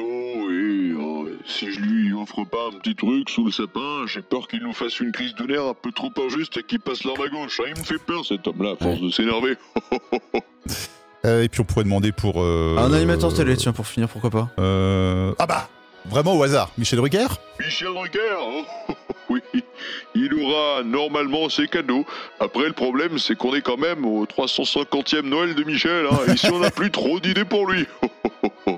Oh, 0.99 1.27
si 1.45 1.71
je 1.73 1.79
lui 1.79 2.09
m'offre 2.11 2.43
pas 2.45 2.67
un 2.73 2.79
petit 2.79 2.95
truc 2.95 3.29
sous 3.29 3.45
le 3.45 3.51
sapin 3.51 4.05
J'ai 4.07 4.21
peur 4.21 4.47
qu'il 4.47 4.61
nous 4.61 4.73
fasse 4.73 4.99
une 4.99 5.11
crise 5.11 5.35
de 5.35 5.43
nerfs 5.45 5.65
un 5.65 5.73
peu 5.73 5.91
trop 5.91 6.11
injuste 6.25 6.57
et 6.57 6.63
qu'il 6.63 6.79
passe 6.79 7.03
l'arme 7.03 7.21
à 7.21 7.27
gauche. 7.29 7.59
Ah, 7.63 7.67
il 7.67 7.79
me 7.79 7.83
fait 7.85 7.97
peur 7.97 8.25
cet 8.25 8.47
homme-là, 8.47 8.71
à 8.71 8.75
force 8.83 9.01
de 9.01 9.09
s'énerver. 9.09 9.55
Euh, 11.23 11.43
et 11.43 11.49
puis 11.49 11.61
on 11.61 11.63
pourrait 11.65 11.83
demander 11.83 12.11
pour. 12.11 12.41
euh, 12.41 12.75
Un 12.79 12.91
animateur 12.93 13.31
télé, 13.31 13.55
tiens, 13.55 13.73
pour 13.73 13.85
finir, 13.85 14.09
pourquoi 14.09 14.31
pas 14.31 14.49
euh, 14.57 15.35
Ah 15.37 15.45
bah 15.45 15.69
Vraiment 16.09 16.35
au 16.35 16.41
hasard. 16.41 16.71
Michel 16.79 16.97
Drucker? 16.97 17.27
Michel 17.59 17.89
Drucker 17.93 18.19
oh, 18.39 18.63
Oui, 18.89 18.95
il 20.31 20.43
aura 20.43 20.83
normalement 20.83 21.49
ses 21.49 21.67
cadeaux. 21.67 22.05
Après, 22.39 22.65
le 22.65 22.73
problème, 22.73 23.17
c'est 23.17 23.35
qu'on 23.35 23.53
est 23.55 23.61
quand 23.61 23.77
même 23.77 24.05
au 24.05 24.25
350e 24.25 25.21
Noël 25.27 25.55
de 25.55 25.63
Michel, 25.63 26.05
hein, 26.11 26.17
et 26.31 26.37
si 26.37 26.49
on 26.51 26.59
n'a 26.59 26.71
plus 26.71 26.91
trop 26.91 27.19
d'idées 27.19 27.45
pour 27.45 27.67
lui. 27.69 27.85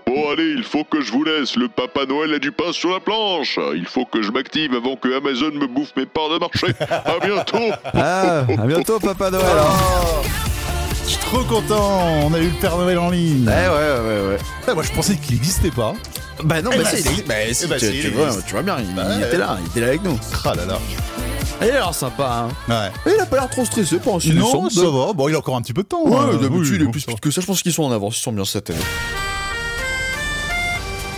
Bon, 0.05 0.29
allez, 0.31 0.51
il 0.57 0.63
faut 0.63 0.83
que 0.83 1.01
je 1.01 1.11
vous 1.11 1.23
laisse. 1.23 1.55
Le 1.55 1.67
Papa 1.67 2.05
Noël 2.05 2.33
a 2.33 2.39
du 2.39 2.51
pain 2.51 2.71
sur 2.71 2.91
la 2.91 2.99
planche. 2.99 3.59
Il 3.75 3.85
faut 3.85 4.05
que 4.05 4.21
je 4.21 4.31
m'active 4.31 4.73
avant 4.75 4.95
que 4.95 5.15
Amazon 5.15 5.51
me 5.51 5.67
bouffe 5.67 5.93
mes 5.95 6.05
parts 6.05 6.29
de 6.29 6.39
marché. 6.39 6.67
À 6.89 7.19
bientôt 7.23 7.57
Ah, 7.93 8.39
à 8.41 8.65
bientôt, 8.67 8.99
Papa 8.99 9.29
Noël. 9.31 9.45
hein. 9.45 10.21
Je 11.03 11.09
suis 11.09 11.17
trop 11.19 11.43
content 11.43 12.25
On 12.25 12.33
a 12.33 12.39
eu 12.39 12.47
le 12.49 12.59
Père 12.59 12.77
Noël 12.77 12.97
en 12.97 13.09
ligne 13.09 13.45
Ouais, 13.47 13.53
ouais, 13.53 13.69
ouais, 13.69 14.27
ouais. 14.29 14.37
Ah, 14.67 14.73
Moi 14.73 14.83
je 14.83 14.91
pensais 14.91 15.15
qu'il 15.15 15.35
n'existait 15.35 15.71
pas. 15.71 15.93
Bah 16.43 16.61
non, 16.61 16.71
Eh 16.73 16.77
bah, 16.77 16.83
bah 16.83 16.89
si, 16.97 17.03
bah, 17.23 17.33
si, 17.53 17.63
Eh 17.65 17.67
bah 17.67 17.75
tu, 17.79 17.85
si, 17.85 18.01
tu 18.01 18.09
vois, 18.09 18.27
existe. 18.27 18.45
tu 18.47 18.51
vois 18.53 18.63
bien, 18.63 18.77
il, 18.79 18.95
Bah 18.95 19.03
était 19.25 19.37
là, 19.37 19.57
il 19.61 19.67
était 19.67 19.79
là 19.81 19.87
avec 19.87 20.03
nous. 20.03 20.19
Ah 20.45 20.55
là 20.55 20.65
là. 20.65 20.79
Il 21.61 21.69
a 21.69 21.71
l'air 21.73 21.93
sympa, 21.93 22.47
hein. 22.49 22.71
Ouais. 23.05 23.11
Et 23.11 23.15
il 23.15 23.21
a 23.21 23.25
pas 23.25 23.37
l'air 23.37 23.49
trop 23.49 23.63
stressé 23.63 23.97
pour 23.97 24.15
un 24.15 24.33
Non, 24.33 24.69
ça 24.69 24.81
va. 24.81 25.13
Bon, 25.13 25.29
il 25.29 25.35
a 25.35 25.37
encore 25.37 25.55
un 25.55 25.61
petit 25.61 25.73
peu 25.73 25.83
de 25.83 25.87
temps. 25.87 26.03
Ouais, 26.05 26.17
hein. 26.17 26.37
d'habitude, 26.41 26.51
Oui, 26.51 26.67
il 26.73 26.81
est 26.81 26.85
bon, 26.85 26.91
plus 26.91 27.01
speed 27.01 27.19
que 27.19 27.31
ça. 27.31 27.39
Je 27.41 27.45
pense 27.45 27.61
qu'ils 27.61 27.71
sont 27.73 27.83
en 27.83 27.91
avance, 27.91 28.17
ils 28.17 28.21
sont 28.21 28.31
bien 28.33 28.43
cette 28.45 28.69
année. 28.71 28.79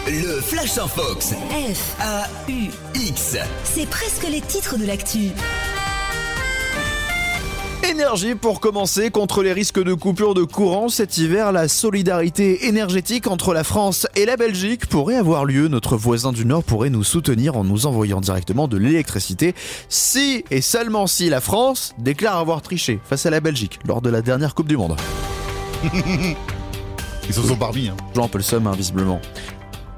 Le 0.07 0.39
Flash 0.41 0.77
en 0.77 0.87
Fox. 0.87 1.29
F, 1.29 1.95
A-U-X. 1.99 3.37
c'est 3.63 3.89
presque 3.89 4.27
les 4.29 4.41
titres 4.41 4.77
de 4.77 4.85
l'actu. 4.85 5.29
Énergie 7.95 8.35
pour 8.35 8.59
commencer 8.59 9.09
contre 9.09 9.41
les 9.41 9.53
risques 9.53 9.81
de 9.81 9.93
coupure 9.93 10.33
de 10.33 10.43
courant 10.43 10.89
cet 10.89 11.17
hiver. 11.17 11.53
La 11.53 11.69
solidarité 11.69 12.67
énergétique 12.67 13.25
entre 13.25 13.53
la 13.53 13.63
France 13.63 14.05
et 14.17 14.25
la 14.25 14.35
Belgique 14.35 14.87
pourrait 14.87 15.15
avoir 15.15 15.45
lieu. 15.45 15.69
Notre 15.69 15.95
voisin 15.95 16.33
du 16.33 16.45
Nord 16.45 16.65
pourrait 16.65 16.89
nous 16.89 17.05
soutenir 17.05 17.55
en 17.55 17.63
nous 17.63 17.85
envoyant 17.85 18.19
directement 18.19 18.67
de 18.67 18.75
l'électricité 18.75 19.55
si 19.87 20.43
et 20.51 20.59
seulement 20.59 21.07
si 21.07 21.29
la 21.29 21.39
France 21.39 21.95
déclare 21.97 22.35
avoir 22.35 22.61
triché 22.61 22.99
face 23.05 23.25
à 23.27 23.29
la 23.29 23.39
Belgique 23.39 23.79
lors 23.87 24.01
de 24.01 24.09
la 24.09 24.21
dernière 24.21 24.55
Coupe 24.55 24.67
du 24.67 24.75
Monde. 24.75 24.97
Ils 27.29 27.33
se 27.33 27.41
sont 27.41 27.55
parmi. 27.55 27.87
Hein. 27.87 27.95
Un 28.21 28.27
peu 28.27 28.39
le 28.39 28.43
seum, 28.43 28.67
hein, 28.67 28.73
visiblement. 28.75 29.21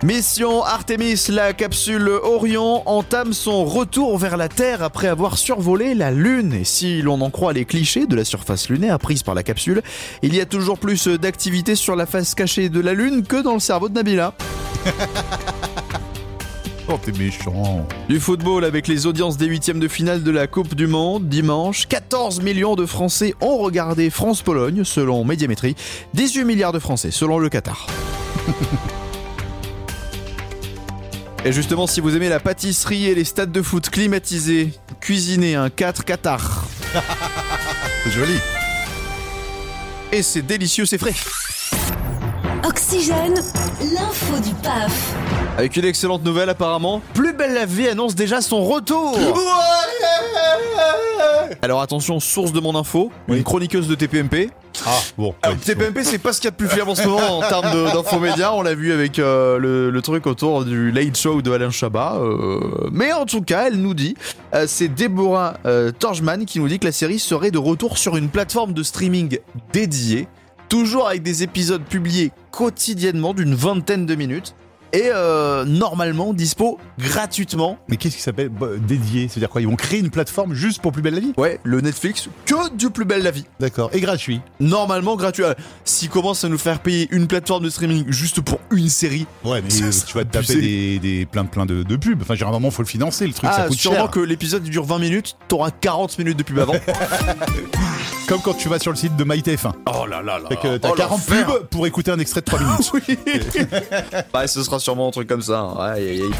Mission 0.03 0.63
Artemis, 0.63 1.25
la 1.29 1.53
capsule 1.53 2.07
Orion 2.07 2.87
entame 2.87 3.33
son 3.33 3.65
retour 3.65 4.19
vers 4.19 4.37
la 4.37 4.47
Terre 4.47 4.83
après 4.83 5.07
avoir 5.07 5.39
survolé 5.39 5.95
la 5.95 6.11
Lune. 6.11 6.53
Et 6.53 6.65
si 6.65 7.01
l'on 7.01 7.19
en 7.21 7.31
croit 7.31 7.51
les 7.51 7.65
clichés 7.65 8.05
de 8.05 8.15
la 8.15 8.23
surface 8.23 8.69
lunaire 8.69 8.99
prise 8.99 9.23
par 9.23 9.33
la 9.33 9.41
capsule, 9.41 9.81
il 10.21 10.35
y 10.35 10.39
a 10.39 10.45
toujours 10.45 10.77
plus 10.77 11.07
d'activité 11.07 11.75
sur 11.75 11.95
la 11.95 12.05
face 12.05 12.35
cachée 12.35 12.69
de 12.69 12.79
la 12.79 12.93
Lune 12.93 13.23
que 13.23 13.41
dans 13.41 13.55
le 13.55 13.59
cerveau 13.59 13.89
de 13.89 13.95
Nabila. 13.95 14.33
Oh, 16.89 16.97
t'es 17.03 17.11
méchant. 17.11 17.85
Du 18.07 18.17
football 18.17 18.63
avec 18.63 18.87
les 18.87 19.07
audiences 19.07 19.35
des 19.35 19.47
huitièmes 19.47 19.81
de 19.81 19.89
finale 19.89 20.23
de 20.23 20.31
la 20.31 20.47
Coupe 20.47 20.73
du 20.73 20.87
Monde 20.87 21.27
dimanche. 21.27 21.85
14 21.85 22.39
millions 22.39 22.75
de 22.75 22.85
Français 22.85 23.35
ont 23.41 23.57
regardé 23.57 24.09
France-Pologne 24.09 24.85
selon 24.85 25.25
Médiamétrie. 25.25 25.75
18 26.13 26.45
milliards 26.45 26.71
de 26.71 26.79
Français 26.79 27.11
selon 27.11 27.39
le 27.39 27.49
Qatar. 27.49 27.87
Et 31.47 31.53
justement, 31.53 31.87
si 31.87 32.01
vous 32.01 32.13
aimez 32.13 32.27
la 32.27 32.41
pâtisserie 32.41 33.05
et 33.05 33.15
les 33.15 33.23
stades 33.23 33.53
de 33.53 33.61
foot 33.61 33.89
climatisés, 33.89 34.73
cuisinez 34.99 35.55
un 35.55 35.69
4 35.69 36.03
Qatar. 36.03 36.65
C'est 38.03 38.11
joli. 38.11 38.37
Et 40.11 40.23
c'est 40.23 40.41
délicieux, 40.41 40.85
c'est 40.85 40.97
frais. 40.97 41.13
Oxygène, 42.65 43.35
l'info 43.93 44.39
du 44.43 44.53
PAF. 44.55 45.13
Avec 45.57 45.77
une 45.77 45.85
excellente 45.85 46.25
nouvelle 46.25 46.49
apparemment, 46.49 47.01
Plus 47.13 47.31
belle 47.31 47.53
la 47.53 47.65
vie 47.65 47.87
annonce 47.87 48.13
déjà 48.13 48.41
son 48.41 48.65
retour. 48.65 49.17
Alors 51.61 51.81
attention, 51.81 52.19
source 52.19 52.51
de 52.53 52.59
mon 52.59 52.75
info, 52.75 53.11
une 53.27 53.43
chroniqueuse 53.43 53.87
de 53.87 53.95
TPMP. 53.95 54.49
Ah, 54.85 54.91
bon. 55.17 55.33
TPMP, 55.65 56.03
c'est 56.03 56.19
pas 56.19 56.31
ce 56.31 56.39
qu'il 56.39 56.45
y 56.45 56.47
a 56.49 56.51
de 56.51 56.55
plus 56.55 56.67
fiable 56.67 56.91
en 56.91 56.95
ce 56.95 57.07
moment 57.07 57.39
en 57.39 57.41
termes 57.41 57.71
d'infomédias. 57.91 58.53
On 58.53 58.61
l'a 58.61 58.75
vu 58.75 58.91
avec 58.93 59.17
euh, 59.17 59.57
le, 59.57 59.89
le 59.89 60.01
truc 60.01 60.27
autour 60.27 60.65
du 60.65 60.91
Late 60.91 61.17
Show 61.17 61.41
de 61.41 61.51
Alain 61.51 61.71
Chabat. 61.71 62.17
euh, 62.17 62.59
mais 62.91 63.11
en 63.11 63.25
tout 63.25 63.41
cas, 63.41 63.67
elle 63.67 63.81
nous 63.81 63.95
dit, 63.95 64.15
euh, 64.53 64.65
c'est 64.67 64.87
Deborah 64.87 65.55
Torjman 65.99 66.45
qui 66.45 66.59
nous 66.59 66.67
dit 66.67 66.79
que 66.79 66.85
la 66.85 66.91
série 66.91 67.19
serait 67.19 67.51
de 67.51 67.57
retour 67.57 67.97
sur 67.97 68.17
une 68.17 68.29
plateforme 68.29 68.73
de 68.73 68.83
streaming 68.83 69.39
dédiée, 69.73 70.27
toujours 70.69 71.07
avec 71.07 71.23
des 71.23 71.43
épisodes 71.43 71.83
publiés 71.83 72.31
quotidiennement 72.51 73.33
d'une 73.33 73.55
vingtaine 73.55 74.05
de 74.05 74.15
minutes. 74.15 74.53
Et 74.93 75.09
euh, 75.13 75.65
normalement 75.65 76.33
dispo 76.33 76.77
gratuitement. 76.97 77.77
Mais 77.89 77.97
qu'est-ce 77.97 78.15
qui 78.15 78.21
s'appelle 78.21 78.49
bah, 78.49 78.67
dédié? 78.77 79.27
C'est-à-dire 79.27 79.49
quoi? 79.49 79.61
Ils 79.61 79.67
vont 79.67 79.75
créer 79.75 79.99
une 79.99 80.09
plateforme 80.09 80.53
juste 80.53 80.81
pour 80.81 80.91
Plus 80.91 81.01
Belle 81.01 81.15
la 81.15 81.19
Vie? 81.19 81.33
Ouais, 81.37 81.59
le 81.63 81.81
Netflix 81.81 82.29
que 82.45 82.73
du 82.75 82.89
plus 82.89 83.05
belle 83.05 83.23
la 83.23 83.31
vie. 83.31 83.45
D'accord. 83.59 83.89
Et 83.93 83.99
gratuit? 84.01 84.39
Normalement 84.59 85.15
gratuit. 85.15 85.43
Euh, 85.43 85.53
S'ils 85.83 86.09
commencent 86.09 86.43
à 86.43 86.49
nous 86.49 86.57
faire 86.57 86.79
payer 86.79 87.07
une 87.11 87.27
plateforme 87.27 87.63
de 87.65 87.69
streaming 87.69 88.05
juste 88.09 88.41
pour 88.41 88.59
une 88.71 88.89
série, 88.89 89.25
Ouais, 89.43 89.61
mais 89.61 89.69
Ça, 89.69 89.91
ça 89.91 90.05
tu 90.05 90.13
vas 90.17 90.23
te 90.25 90.31
taper 90.31 90.55
des, 90.55 90.99
des 90.99 91.25
plein 91.25 91.45
plein 91.45 91.65
de, 91.65 91.83
de 91.83 91.95
pubs. 91.95 92.21
Enfin, 92.21 92.35
généralement, 92.35 92.71
faut 92.71 92.81
le 92.81 92.87
financer, 92.87 93.27
le 93.27 93.33
truc, 93.33 93.49
ça 93.49 93.63
ah, 93.63 93.67
coûte 93.67 93.77
sûrement 93.77 93.97
cher. 93.97 94.11
que 94.11 94.19
l'épisode 94.19 94.63
dure 94.63 94.85
20 94.85 94.99
minutes, 94.99 95.37
t'auras 95.47 95.71
40 95.71 96.17
minutes 96.19 96.37
de 96.37 96.43
pub 96.43 96.59
avant. 96.59 96.75
Comme 98.27 98.41
quand 98.41 98.53
tu 98.55 98.67
vas 98.67 98.77
sur 98.77 98.91
le 98.91 98.97
site 98.97 99.15
de 99.15 99.23
MyTF1. 99.23 99.71
oh 99.85 100.05
là 100.05 100.21
là 100.21 100.37
là. 100.39 100.49
T'as 100.49 100.89
Oh, 100.89 100.93
40 100.95 100.97
l'enfer. 101.11 101.45
pubs 101.47 101.67
pour 101.69 101.87
écouter 101.87 102.11
un 102.11 102.19
extrait 102.19 102.41
de 102.41 102.45
3 102.45 102.59
minutes. 102.91 102.91
Oui. 102.93 103.17
ouais, 104.35 104.47
ce 104.47 104.63
sera 104.63 104.76
sûrement 104.79 105.07
un 105.07 105.11
truc 105.11 105.27
comme 105.27 105.41
ça. 105.41 105.65
Ouais, 105.65 105.89
aïe, 105.91 106.09
aïe, 106.09 106.21
aïe. 106.21 106.31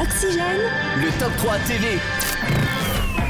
Oxygène, 0.00 0.60
Le 0.96 1.18
top 1.18 1.36
3 1.38 1.58
TV. 1.66 1.98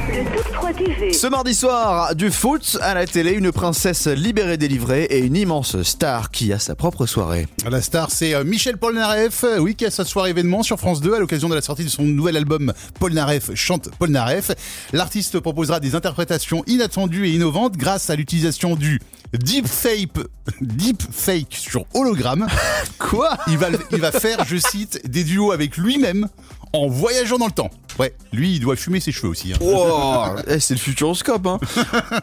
Le 0.07 0.23
top 0.35 0.53
3 0.53 0.73
TV. 0.73 1.13
Ce 1.13 1.27
mardi 1.27 1.55
soir, 1.55 2.15
du 2.15 2.29
foot 2.29 2.77
à 2.81 2.93
la 2.93 3.05
télé, 3.05 3.31
une 3.31 3.51
princesse 3.51 4.07
libérée 4.07 4.57
délivrée 4.57 5.05
et 5.05 5.19
une 5.19 5.35
immense 5.35 5.81
star 5.81 6.31
qui 6.31 6.53
a 6.53 6.59
sa 6.59 6.75
propre 6.75 7.05
soirée. 7.05 7.47
La 7.69 7.81
star, 7.81 8.11
c'est 8.11 8.35
euh, 8.35 8.43
Michel 8.43 8.77
Polnareff, 8.77 9.43
euh, 9.43 9.57
oui, 9.57 9.75
qui 9.75 9.85
a 9.85 9.91
sa 9.91 10.05
soirée 10.05 10.29
événement 10.29 10.63
sur 10.63 10.77
France 10.77 11.01
2 11.01 11.15
à 11.15 11.19
l'occasion 11.19 11.49
de 11.49 11.55
la 11.55 11.61
sortie 11.61 11.83
de 11.83 11.89
son 11.89 12.03
nouvel 12.03 12.37
album 12.37 12.73
Polnareff 12.99 13.53
chante 13.55 13.89
Polnareff. 13.97 14.51
L'artiste 14.93 15.39
proposera 15.39 15.79
des 15.79 15.95
interprétations 15.95 16.63
inattendues 16.67 17.27
et 17.27 17.31
innovantes 17.31 17.75
grâce 17.75 18.09
à 18.09 18.15
l'utilisation 18.15 18.75
du 18.75 18.99
deepfake, 19.33 20.11
deepfake 20.61 21.55
sur 21.55 21.85
hologramme. 21.93 22.47
Quoi? 22.99 23.29
Il 23.47 23.57
va, 23.57 23.67
il 23.91 23.99
va 23.99 24.11
faire, 24.11 24.45
je 24.45 24.57
cite, 24.57 25.01
des 25.09 25.23
duos 25.23 25.51
avec 25.51 25.77
lui-même 25.77 26.29
en 26.75 26.87
voyageant 26.87 27.37
dans 27.37 27.47
le 27.47 27.51
temps. 27.51 27.69
Ouais, 27.97 28.13
lui, 28.33 28.55
il 28.55 28.59
doit 28.59 28.75
fumer 28.75 28.99
ses 28.99 29.11
cheveux 29.11 29.29
aussi. 29.29 29.53
hein. 29.53 29.57
Wow, 29.61 30.37
eh, 30.47 30.59
c'est 30.59 30.73
le 30.73 30.79
futuroscope. 30.79 31.47
Hein. 31.47 31.59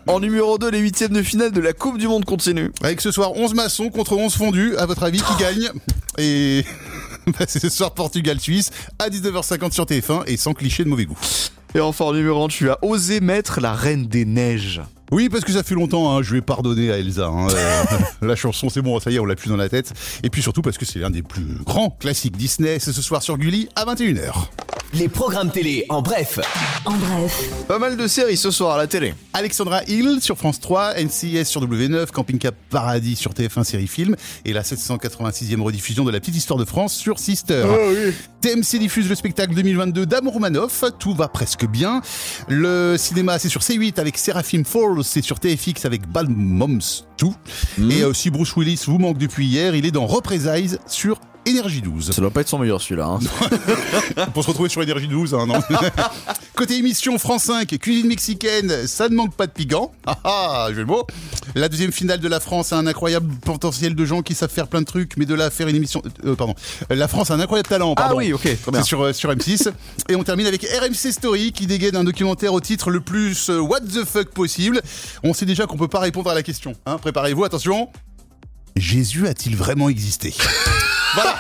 en 0.07 0.21
numéro 0.21 0.59
2, 0.59 0.71
les 0.71 0.79
huitièmes 0.81 1.13
de 1.13 1.23
finale 1.23 1.51
de 1.53 1.61
la 1.61 1.73
Coupe 1.73 1.97
du 1.99 2.07
Monde 2.09 2.25
continuent. 2.25 2.71
Avec 2.83 3.01
ce 3.01 3.11
soir 3.11 3.33
11 3.35 3.55
maçons 3.55 3.89
contre 3.89 4.17
11 4.17 4.35
fondus, 4.35 4.77
à 4.77 4.85
votre 4.87 5.03
avis, 5.03 5.23
qui 5.23 5.35
gagne 5.43 5.71
Et 6.19 6.65
bah, 7.27 7.47
c'est 7.49 7.61
ce 7.61 7.71
soir 7.71 7.95
Portugal-Suisse 7.95 8.71
à 8.99 9.09
19h50 9.09 9.73
sur 9.73 9.85
TF1 9.85 10.25
et 10.27 10.37
sans 10.37 10.53
cliché 10.53 10.85
de 10.85 10.89
mauvais 10.91 11.07
goût. 11.07 11.19
Et 11.75 11.81
enfin, 11.81 12.05
en 12.05 12.13
numéro 12.13 12.45
1, 12.45 12.49
tu 12.49 12.69
as 12.69 12.79
osé 12.85 13.21
mettre 13.21 13.61
la 13.61 13.73
Reine 13.73 14.07
des 14.07 14.27
Neiges. 14.27 14.83
Oui, 15.13 15.29
parce 15.29 15.45
que 15.45 15.53
ça 15.53 15.63
fait 15.63 15.75
longtemps, 15.75 16.11
hein, 16.11 16.23
je 16.23 16.33
vais 16.33 16.41
pardonner 16.41 16.91
à 16.91 16.97
Elsa. 16.99 17.27
hein, 17.27 17.47
euh, 17.51 17.83
la 18.27 18.35
chanson, 18.35 18.71
c'est 18.71 18.81
bon, 18.81 18.99
ça 18.99 19.11
y 19.11 19.17
est, 19.17 19.19
on 19.19 19.27
l'a 19.27 19.37
plus 19.37 19.51
dans 19.51 19.59
la 19.59 19.69
tête. 19.69 19.93
Et 20.23 20.31
puis 20.31 20.41
surtout 20.41 20.63
parce 20.63 20.79
que 20.79 20.87
c'est 20.87 20.99
l'un 21.01 21.11
des 21.11 21.23
plus 21.23 21.59
grands 21.67 21.91
classiques 21.91 22.39
Disney. 22.39 22.79
C'est 22.79 22.93
ce 22.95 23.03
soir 23.03 23.23
sur 23.23 23.37
Gulli 23.37 23.69
à 23.77 23.85
21h. 23.85 24.33
Les 24.95 25.09
programmes 25.09 25.51
télé 25.51 25.87
en 25.89 26.03
bref. 26.03 26.39
en 26.85 26.93
bref, 26.93 27.51
Pas 27.67 27.79
mal 27.79 27.97
de 27.97 28.07
séries 28.07 28.37
ce 28.37 28.51
soir 28.51 28.75
à 28.75 28.77
la 28.79 28.87
télé. 28.87 29.15
Alexandra 29.33 29.83
Hill 29.85 30.19
sur 30.21 30.37
France 30.37 30.61
3, 30.61 30.95
NCIS 31.03 31.47
sur 31.47 31.67
W9, 31.67 32.11
Camping 32.11 32.39
Cap 32.39 32.55
Paradis 32.69 33.17
sur 33.17 33.33
TF1 33.33 33.65
Série 33.65 33.87
Film 33.87 34.17
et 34.45 34.53
la 34.53 34.61
786e 34.63 35.63
rediffusion 35.63 36.05
de 36.05 36.11
La 36.11 36.21
Petite 36.21 36.37
Histoire 36.37 36.59
de 36.59 36.67
France 36.67 36.93
sur 36.95 37.19
Sister. 37.19 37.65
TMC 38.43 38.79
diffuse 38.79 39.09
le 39.09 39.15
spectacle 39.15 39.55
2022 39.55 40.05
d'Amour 40.05 40.41
Manoff, 40.41 40.85
tout 40.99 41.15
va 41.15 41.29
presque 41.29 41.67
bien. 41.67 42.03
Le 42.49 42.97
cinéma 42.99 43.39
c'est 43.39 43.49
sur 43.49 43.63
C8 43.63 43.99
avec 43.99 44.19
Seraphim 44.19 44.65
Falls, 44.65 45.05
c'est 45.05 45.23
sur 45.23 45.41
TFX 45.41 45.87
avec 45.87 46.07
Bad 46.07 46.29
Moms 46.29 46.81
2. 47.19 47.89
Et 47.91 48.03
euh, 48.03 48.13
si 48.13 48.29
Bruce 48.29 48.55
Willis 48.57 48.83
vous 48.87 48.99
manque 48.99 49.17
depuis 49.17 49.47
hier, 49.47 49.75
il 49.75 49.87
est 49.87 49.91
dans 49.91 50.07
Représailles 50.07 50.77
sur 50.87 51.19
Énergie 51.45 51.83
12. 51.83 52.13
Ça 52.13 52.21
doit 52.21 52.31
pas 52.31 52.43
être 52.43 52.49
son 52.49 52.59
meilleur 52.59 52.81
celui-là. 52.81 53.07
Hein. 53.07 54.27
Pour 54.35 54.45
se 54.45 54.49
retrouver 54.49 54.69
sur 54.69 54.83
Énergie 54.83 55.09
12, 55.09 55.35
hein, 55.35 55.47
non 55.47 55.61
Côté 56.55 56.77
émission 56.77 57.19
France 57.19 57.45
5, 57.45 57.67
cuisine 57.79 58.07
mexicaine, 58.07 58.87
ça 58.87 59.09
ne 59.09 59.15
manque 59.15 59.35
pas 59.35 59.47
de 59.47 59.53
piquant. 59.53 59.93
Ah 60.07 60.19
ah, 60.25 60.67
j'ai 60.71 60.77
le 60.81 60.87
mot. 60.87 61.07
La 61.55 61.69
deuxième 61.69 61.91
finale 61.93 62.21
de 62.21 62.29
la 62.29 62.39
France 62.39 62.73
a 62.73 62.77
un 62.77 62.87
incroyable 62.87 63.33
potentiel 63.45 63.95
de 63.95 64.05
gens 64.05 64.23
qui 64.23 64.35
savent 64.35 64.51
faire 64.51 64.69
plein 64.69 64.81
de 64.81 64.87
trucs, 64.87 65.17
mais 65.17 65.25
de 65.27 65.35
là 65.35 65.47
à 65.47 65.51
faire 65.51 65.69
une 65.69 65.77
émission. 65.77 66.03
euh, 66.25 66.35
pardon. 66.35 66.55
La 66.91 67.09
France 67.09 67.31
a 67.31 67.35
un 67.35 67.41
incroyable 67.41 67.69
talent. 67.69 67.95
Pardon. 67.95 68.15
Ah 68.15 68.19
oui, 68.19 68.33
ok, 68.33 68.43
très 68.43 68.71
bien. 68.71 68.83
C'est 68.83 68.89
sur, 68.89 69.03
euh, 69.03 69.13
sur 69.13 69.31
M6. 69.31 69.73
Et 70.09 70.17
on 70.17 70.23
termine 70.23 70.47
avec 70.47 70.63
RMC 70.65 71.13
Story 71.13 71.53
qui 71.53 71.67
dégaine 71.67 71.97
un 71.97 72.05
documentaire 72.05 72.53
au 72.53 72.61
titre 72.61 72.91
le 72.91 73.01
plus 73.01 73.49
euh, 73.51 73.59
what 73.59 73.81
the 73.81 74.05
fuck 74.05 74.29
possible. 74.31 74.81
On 75.25 75.33
sait 75.35 75.47
déjà 75.47 75.67
qu'on 75.67 75.77
peut 75.79 75.89
pas 75.89 76.01
répondre 76.01 76.31
à 76.31 76.35
la 76.35 76.43
question. 76.43 76.75
Hein 76.87 76.99
Préparez-vous, 76.99 77.45
attention. 77.45 77.89
Jésus 78.77 79.27
a-t-il 79.27 79.57
vraiment 79.57 79.89
existé? 79.89 80.35
Voilà. 81.15 81.37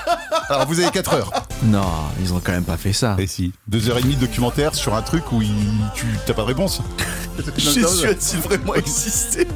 Alors 0.48 0.66
vous 0.66 0.80
avez 0.80 0.90
4 0.90 1.14
heures. 1.14 1.30
Non, 1.62 1.86
ils 2.20 2.32
ont 2.34 2.40
quand 2.44 2.52
même 2.52 2.64
pas 2.64 2.76
fait 2.76 2.92
ça. 2.92 3.16
Et 3.18 3.26
si, 3.26 3.52
deux 3.68 3.88
heures 3.88 3.98
et 3.98 4.02
demie 4.02 4.16
de 4.16 4.20
documentaire 4.20 4.74
sur 4.74 4.94
un 4.94 5.02
truc 5.02 5.30
où 5.32 5.40
il- 5.42 5.50
tu 5.94 6.06
t'as 6.26 6.34
pas 6.34 6.42
de 6.42 6.48
réponse. 6.48 6.80
Jésus 7.56 8.06
a-t-il 8.06 8.40
vraiment 8.40 8.74
existé? 8.74 9.46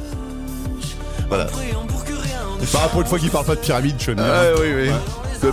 Voilà. 1.27 1.47
Par 2.71 2.81
rapport 2.81 2.99
à 2.99 3.01
une 3.03 3.07
fois 3.07 3.19
qu'il 3.19 3.29
parle 3.29 3.45
pas 3.45 3.55
de 3.55 3.59
pyramide, 3.61 3.99
Sean. 4.01 4.15
Ah, 4.17 4.43
oui, 4.59 4.67
oui. 4.75 5.49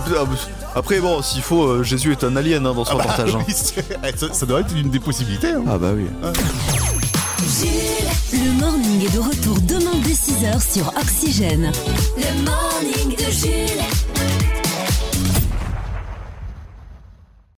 Après, 0.75 0.99
bon, 0.99 1.21
s'il 1.21 1.41
faut, 1.41 1.63
euh, 1.63 1.83
Jésus 1.83 2.11
est 2.11 2.23
un 2.23 2.35
alien 2.35 2.65
hein, 2.65 2.73
dans 2.73 2.83
son 2.83 2.93
Ah 2.93 2.95
bah 2.95 3.03
reportage. 3.03 3.35
hein. 3.35 3.39
oui, 3.47 3.53
c'est- 3.55 4.17
ça, 4.17 4.33
ça 4.33 4.45
doit 4.45 4.61
être 4.61 4.75
une 4.75 4.89
des 4.89 4.99
possibilités. 4.99 5.51
hein. 5.51 5.63
Ah 5.69 5.77
bah 5.77 5.91
oui. 5.95 6.05
Le 8.33 8.59
morning 8.59 9.05
est 9.05 9.13
de 9.13 9.19
retour 9.19 9.59
demain 9.61 9.97
dès 10.03 10.11
6h 10.13 10.73
sur 10.73 10.87
Oxygène. 10.99 11.71
Le 12.17 12.43
morning 12.43 13.15
de 13.15 13.31